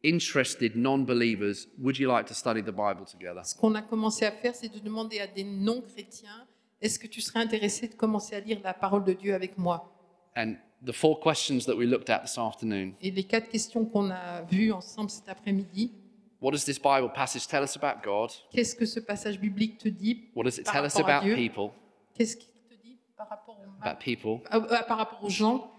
interested 0.03 0.75
non 0.75 1.05
believers, 1.05 1.67
would 1.77 1.97
you 1.97 2.07
like 2.07 2.27
to 2.27 2.33
study 2.33 2.61
the 2.61 2.71
Bible 2.71 3.05
together? 3.05 3.41
Ce 3.43 3.55
qu'on 3.55 3.75
a 3.75 3.81
commencé 3.81 4.25
à 4.25 4.31
faire, 4.31 4.53
c'est 4.53 4.69
de 4.73 4.79
demander 4.79 5.19
à 5.19 5.27
des 5.27 5.43
non-chrétiens, 5.43 6.45
est-ce 6.81 6.99
que 6.99 7.07
tu 7.07 7.21
serais 7.21 7.39
intéressé 7.39 7.87
de 7.87 7.95
commencer 7.95 8.35
à 8.35 8.39
lire 8.39 8.59
la 8.63 8.73
parole 8.73 9.03
de 9.03 9.13
Dieu 9.13 9.33
avec 9.33 9.57
moi? 9.57 9.91
And 10.35 10.55
the 10.85 10.91
four 10.91 11.19
questions 11.19 11.65
that 11.65 11.75
we 11.75 11.87
looked 11.87 12.09
at 12.09 12.19
this 12.19 12.37
afternoon 12.37 12.93
Et 13.01 13.11
les 13.11 13.23
quatre 13.23 13.49
questions 13.49 13.85
qu'on 13.85 14.11
a 14.11 14.41
vues 14.43 14.71
ensemble 14.71 15.09
cet 15.09 15.29
après-midi, 15.29 15.93
what 16.41 16.51
does 16.51 16.65
this 16.65 16.77
Bible 16.79 17.09
passage 17.13 17.47
tell 17.47 17.63
us 17.63 17.75
about 17.77 18.01
God? 18.03 18.31
qu'est-ce 18.51 18.75
que 18.75 18.85
ce 18.85 18.99
passage 18.99 19.39
biblique 19.39 19.77
te 19.77 19.89
dit 19.89 20.29
What 20.35 20.43
does 20.45 20.57
it 20.57 20.65
par 20.65 20.73
tell 20.75 20.85
us 20.85 20.93
rapport 20.95 21.09
à 21.09 21.17
about 21.17 21.25
Dieu 21.25 21.35
people? 21.35 21.71
Qu'est-ce 22.13 22.35
qu'il 22.37 22.49
te 22.69 22.73
dit 22.83 22.97
par 23.17 23.29
rapport, 23.29 23.59
au- 23.59 23.83
About 23.83 23.99
people. 23.99 24.41
à- 24.49 24.57
à- 24.57 24.83
par 24.83 24.97
rapport 24.97 25.23
aux 25.23 25.29
gens 25.29 25.71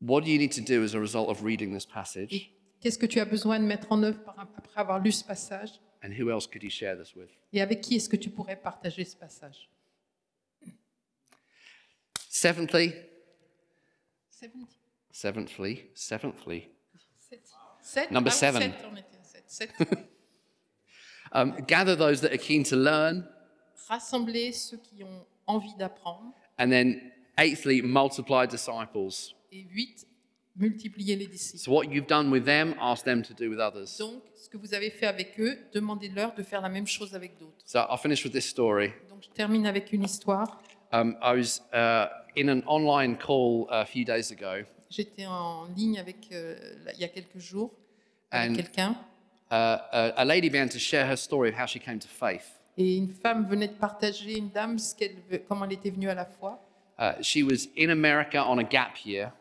What 0.00 0.20
do 0.22 0.28
you 0.30 0.38
need 0.38 0.52
to 0.52 0.60
do 0.60 0.82
as 0.84 0.94
a 0.94 0.98
result 1.00 1.28
of 1.28 1.42
reading 1.42 1.72
this 1.72 1.86
passage? 1.86 2.32
Et 2.32 2.50
qu'est-ce 2.80 2.98
que 2.98 3.06
tu 3.06 3.20
as 3.20 3.24
besoin 3.24 3.58
de 3.58 3.64
mettre 3.64 3.90
en 3.90 4.02
œuvre 4.02 4.22
par- 4.22 4.38
après 4.38 4.80
avoir 4.80 4.98
lu 4.98 5.12
ce 5.12 5.24
passage 5.24 5.70
And 6.02 6.10
who 6.12 6.28
else 6.30 6.46
could 6.46 6.62
you 6.62 6.68
share 6.70 6.96
this 6.98 7.14
with? 7.16 7.30
Et 7.52 7.62
avec 7.62 7.80
qui 7.80 7.96
est-ce 7.96 8.08
que 8.10 8.16
tu 8.16 8.28
pourrais 8.28 8.56
partager 8.56 9.04
ce 9.04 9.16
passage 9.16 9.70
Seventhly, 12.28 12.92
seventhly, 15.10 15.84
seventhly, 15.94 16.68
Sept 17.84 18.10
Number 18.10 18.30
seven. 18.30 18.72
sept, 19.46 19.70
um, 21.32 21.54
gather 21.66 21.94
those 21.94 22.22
that 22.22 22.32
are 22.32 22.38
keen 22.38 22.64
to 22.64 22.76
learn. 22.76 23.28
Rassembler 23.90 24.52
ceux 24.52 24.78
qui 24.78 25.04
ont 25.04 25.26
envie 25.46 25.74
d'apprendre. 25.78 26.32
And 26.58 26.70
then, 26.70 27.12
eighthly, 27.36 27.82
multiply 27.82 28.46
disciples. 28.46 29.34
Et 29.52 29.66
huit, 29.70 30.06
multiplier 30.56 31.14
les 31.16 31.26
disciples. 31.26 31.64
So, 31.64 31.72
what 31.72 31.90
you've 31.90 32.06
done 32.06 32.30
with 32.30 32.46
them, 32.46 32.74
ask 32.80 33.04
them 33.04 33.22
to 33.22 33.34
do 33.34 33.50
with 33.50 33.58
others. 33.60 33.98
Donc, 33.98 34.22
ce 34.34 34.48
que 34.48 34.56
vous 34.56 34.72
avez 34.72 34.90
fait 34.90 35.06
avec 35.06 35.38
eux, 35.38 35.58
demandez-leur 35.74 36.34
de 36.34 36.42
faire 36.42 36.62
la 36.62 36.70
même 36.70 36.86
chose 36.86 37.14
avec 37.14 37.38
d'autres. 37.38 37.62
So, 37.66 37.80
I'll 37.80 37.98
finish 37.98 38.24
with 38.24 38.32
this 38.32 38.46
story. 38.46 38.94
Donc, 39.10 39.24
je 39.24 39.28
termine 39.28 39.66
avec 39.66 39.92
une 39.92 40.04
histoire. 40.04 40.62
Um, 40.90 41.16
I 41.20 41.34
was 41.34 41.60
uh, 41.74 42.06
in 42.34 42.48
an 42.48 42.62
online 42.66 43.18
call 43.18 43.66
a 43.68 43.84
few 43.84 44.06
days 44.06 44.30
ago, 44.30 44.64
J'étais 44.96 45.26
en 45.26 45.64
ligne 45.76 45.98
avec, 45.98 46.28
euh, 46.32 46.56
il 46.94 47.00
y 47.00 47.04
a 47.04 47.08
quelques 47.08 47.38
jours 47.38 47.72
avec 48.30 48.56
quelqu'un 48.56 48.92
uh, 49.50 49.54
a, 49.54 50.12
a 50.16 50.24
lady 50.24 50.48
began 50.48 50.68
to 50.68 50.78
share 50.78 51.04
her 51.10 51.16
story 51.16 51.48
of 51.50 51.54
how 51.58 51.66
she 51.66 51.78
came 51.80 51.98
to 51.98 52.08
faith. 52.08 52.52
et 52.76 52.96
une 52.96 53.08
femme 53.08 53.46
venait 53.48 53.68
de 53.68 53.74
partager, 53.74 54.36
une 54.38 54.50
dame, 54.50 54.78
ce 54.78 54.94
qu'elle, 54.94 55.16
comment 55.48 55.64
elle 55.64 55.72
était 55.74 55.90
venue 55.90 56.08
à 56.08 56.14
la 56.14 56.24
foi. 56.24 56.60
Uh, 56.98 57.20
she 57.22 57.42
was 57.42 57.68
in 57.76 57.90
America 57.90 58.44
on 58.48 58.58
a 58.58 58.62
gap 58.64 59.04
year 59.04 59.32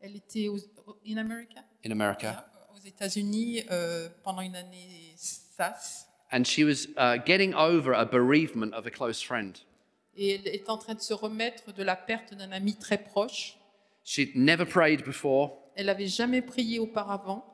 Elle 0.00 0.16
était 0.16 0.48
aux, 0.48 0.58
in 1.06 1.16
America, 1.16 1.60
in 1.84 1.90
America, 1.90 2.44
aux 2.74 2.86
États-Unis 2.86 3.62
euh, 3.70 4.08
pendant 4.22 4.42
une 4.42 4.56
année 4.56 5.14
SAS. 5.16 6.06
and 6.32 6.44
she 6.46 6.64
was 6.64 6.86
uh, 6.98 7.16
getting 7.24 7.54
over 7.54 7.94
a 7.94 8.04
bereavement 8.04 8.74
of 8.74 8.86
a 8.86 8.90
close 8.90 9.22
friend. 9.22 9.58
Et 10.16 10.34
elle 10.34 10.46
est 10.48 10.68
en 10.68 10.76
train 10.76 10.94
de 10.94 11.00
se 11.00 11.14
remettre 11.14 11.72
de 11.72 11.82
la 11.82 11.96
perte 11.96 12.34
d'un 12.34 12.52
ami 12.52 12.74
très 12.76 12.98
proche. 12.98 13.57
She'd 14.08 14.34
never 14.34 14.64
prayed 14.64 15.04
before, 15.04 15.58
Elle 15.76 15.84
n'avait 15.84 16.06
jamais 16.06 16.40
prié 16.40 16.78
auparavant, 16.78 17.44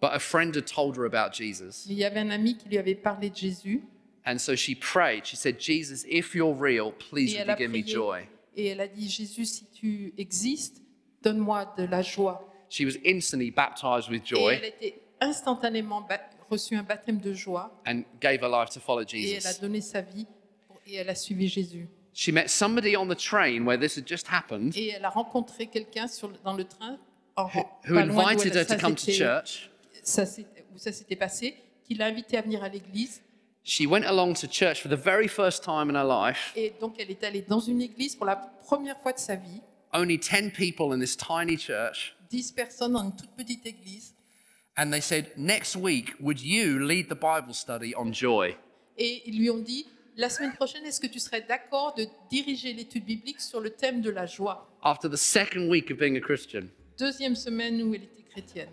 but 0.00 0.10
a 0.12 0.20
friend 0.20 0.54
had 0.54 0.64
told 0.64 0.96
her 0.96 1.04
about 1.04 1.32
Jesus. 1.34 1.84
mais 1.88 1.94
il 1.94 1.98
y 1.98 2.04
avait 2.04 2.20
un 2.20 2.30
ami 2.30 2.56
qui 2.56 2.68
lui 2.68 2.78
avait 2.78 2.94
parlé 2.94 3.28
de 3.28 3.34
Jésus. 3.34 3.82
And 4.24 4.38
so 4.38 4.54
she 4.54 4.76
prayed. 4.76 5.26
She 5.26 5.34
said, 5.34 5.58
Jesus, 5.58 6.04
if 6.08 6.32
you're 6.32 6.54
real, 6.54 6.92
please 6.92 7.34
Et 7.34 7.38
would 7.38 7.40
elle 7.40 7.46
you 7.48 7.52
a 7.52 7.56
give 7.56 7.70
me 7.72 7.82
joy? 7.82 8.28
Et 8.56 8.66
elle 8.66 8.80
a 8.82 8.86
dit, 8.86 9.08
Jésus, 9.08 9.46
si 9.46 9.64
tu 9.66 10.14
existes, 10.16 10.80
donne-moi 11.22 11.74
de 11.76 11.84
la 11.86 12.02
joie. 12.02 12.40
She 12.68 12.84
was 12.84 12.96
instantly 13.04 13.50
baptized 13.50 14.08
with 14.08 14.22
Et 14.22 14.36
joy 14.36 14.54
elle 14.54 14.64
était 14.64 15.00
instantanément 15.20 16.06
reçu 16.48 16.76
un 16.76 16.84
baptême 16.84 17.18
de 17.18 17.32
joie 17.32 17.82
and 17.84 18.04
gave 18.20 18.42
her 18.42 18.48
life 18.48 18.70
to 18.70 18.78
follow 18.78 19.02
et 19.02 19.32
elle 19.32 19.38
a 19.38 19.50
Jesus. 19.50 19.60
donné 19.60 19.80
sa 19.80 20.02
vie 20.02 20.26
et 20.86 20.94
elle 20.94 21.08
a 21.08 21.16
suivi 21.16 21.48
Jésus. 21.48 21.88
She 22.18 22.32
met 22.32 22.48
somebody 22.48 22.96
on 22.96 23.08
the 23.08 23.14
train 23.14 23.66
where 23.66 23.76
this 23.78 23.98
had 23.98 24.06
just 24.06 24.26
happened 24.28 24.74
Et 24.74 24.88
elle 24.88 25.04
a 25.04 25.10
rencontré 25.10 25.66
quelqu'un 25.66 26.06
dans 26.42 26.54
le 26.54 26.64
train 26.64 26.98
en, 27.36 27.44
who 27.46 27.98
invited 27.98 28.56
elle- 28.56 28.60
her 28.60 28.66
to 28.66 28.78
come 28.78 28.94
to 28.94 29.12
church. 29.12 29.70
ça 30.02 30.22
où 30.74 30.78
ça 30.78 30.92
s'était 30.92 31.16
passé, 31.16 31.54
qui 31.86 31.94
l'a 31.94 32.06
invité 32.06 32.38
à 32.38 32.40
venir 32.40 32.64
à 32.64 32.70
l'église. 32.70 33.20
She 33.64 33.86
went 33.86 34.04
along 34.04 34.32
to 34.34 34.46
church 34.46 34.80
for 34.80 34.88
the 34.88 34.98
very 34.98 35.28
first 35.28 35.62
time 35.62 35.90
in 35.90 35.94
her 35.94 36.06
life. 36.06 36.52
Et 36.56 36.72
donc 36.80 36.94
elle 36.98 37.10
est 37.10 37.22
allée 37.22 37.42
dans 37.42 37.60
une 37.60 37.82
église 37.82 38.16
pour 38.16 38.24
la 38.24 38.36
première 38.36 38.98
fois 39.02 39.12
de 39.12 39.18
sa 39.18 39.34
vie. 39.34 39.60
Only 39.92 40.16
10 40.16 40.52
people 40.52 40.94
in 40.94 41.00
this 41.00 41.16
tiny 41.16 41.58
church. 41.58 42.14
Personnes 42.56 42.92
dans 42.94 43.04
une 43.04 43.14
toute 43.14 43.36
petite 43.36 43.66
église. 43.66 44.14
And 44.78 44.90
they 44.90 45.02
said, 45.02 45.26
Next 45.36 45.76
week, 45.76 46.14
would 46.18 46.40
you 46.40 46.78
lead 46.78 47.08
the 47.08 47.14
Bible 47.14 47.52
study 47.52 47.94
on 47.94 48.10
joy? 48.10 48.56
Et 48.96 49.22
ils 49.26 49.38
lui 49.38 49.50
ont 49.50 49.58
dit, 49.62 49.86
la 50.16 50.28
semaine 50.28 50.52
prochaine, 50.54 50.84
est-ce 50.84 51.00
que 51.00 51.06
tu 51.06 51.18
serais 51.18 51.42
d'accord 51.46 51.94
de 51.94 52.06
diriger 52.30 52.72
l'étude 52.72 53.04
biblique 53.04 53.40
sur 53.40 53.60
le 53.60 53.70
thème 53.70 54.00
de 54.00 54.10
la 54.10 54.26
joie? 54.26 54.68
After 54.82 55.08
the 55.10 55.16
second 55.16 55.68
week 55.68 55.90
of 55.90 55.98
being 55.98 56.16
a 56.16 56.20
Christian, 56.20 56.62
Deuxième 56.98 57.34
semaine 57.36 57.82
où 57.82 57.94
elle 57.94 58.04
était 58.04 58.22
chrétienne. 58.30 58.70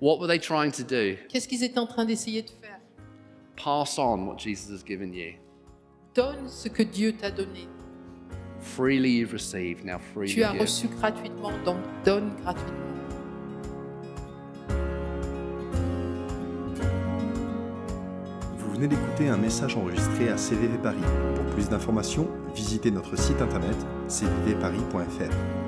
what 0.00 0.18
were 0.18 0.28
they 0.28 0.38
trying 0.38 0.70
to 0.72 0.82
do? 0.84 1.16
Qu'est-ce 1.28 1.48
qu'ils 1.48 1.64
étaient 1.64 1.78
en 1.78 1.86
train 1.86 2.04
d'essayer 2.04 2.42
de 2.42 2.50
faire? 2.50 2.78
Pass 3.56 3.98
on 3.98 4.26
what 4.26 4.38
Jesus 4.38 4.72
has 4.72 4.84
given 4.84 5.12
you. 5.14 5.34
Donne 6.14 6.48
ce 6.48 6.68
que 6.68 6.82
Dieu 6.84 7.12
t'a 7.12 7.30
donné. 7.30 7.68
Freely 8.60 9.10
you've 9.18 9.32
received, 9.32 9.84
now 9.84 9.98
freely 9.98 10.32
Tu 10.32 10.42
as 10.44 10.52
give. 10.52 10.60
reçu 10.60 10.88
gratuitement, 10.88 11.50
donc 11.64 11.78
donne 12.04 12.34
gratuitement. 12.42 12.93
Venez 18.74 18.88
d'écouter 18.88 19.28
un 19.28 19.36
message 19.36 19.76
enregistré 19.76 20.28
à 20.28 20.36
CVV 20.36 20.78
Paris. 20.78 20.96
Pour 21.36 21.44
plus 21.54 21.68
d'informations, 21.68 22.28
visitez 22.54 22.90
notre 22.90 23.16
site 23.16 23.40
internet 23.40 23.76
cvvparis.fr. 24.08 25.63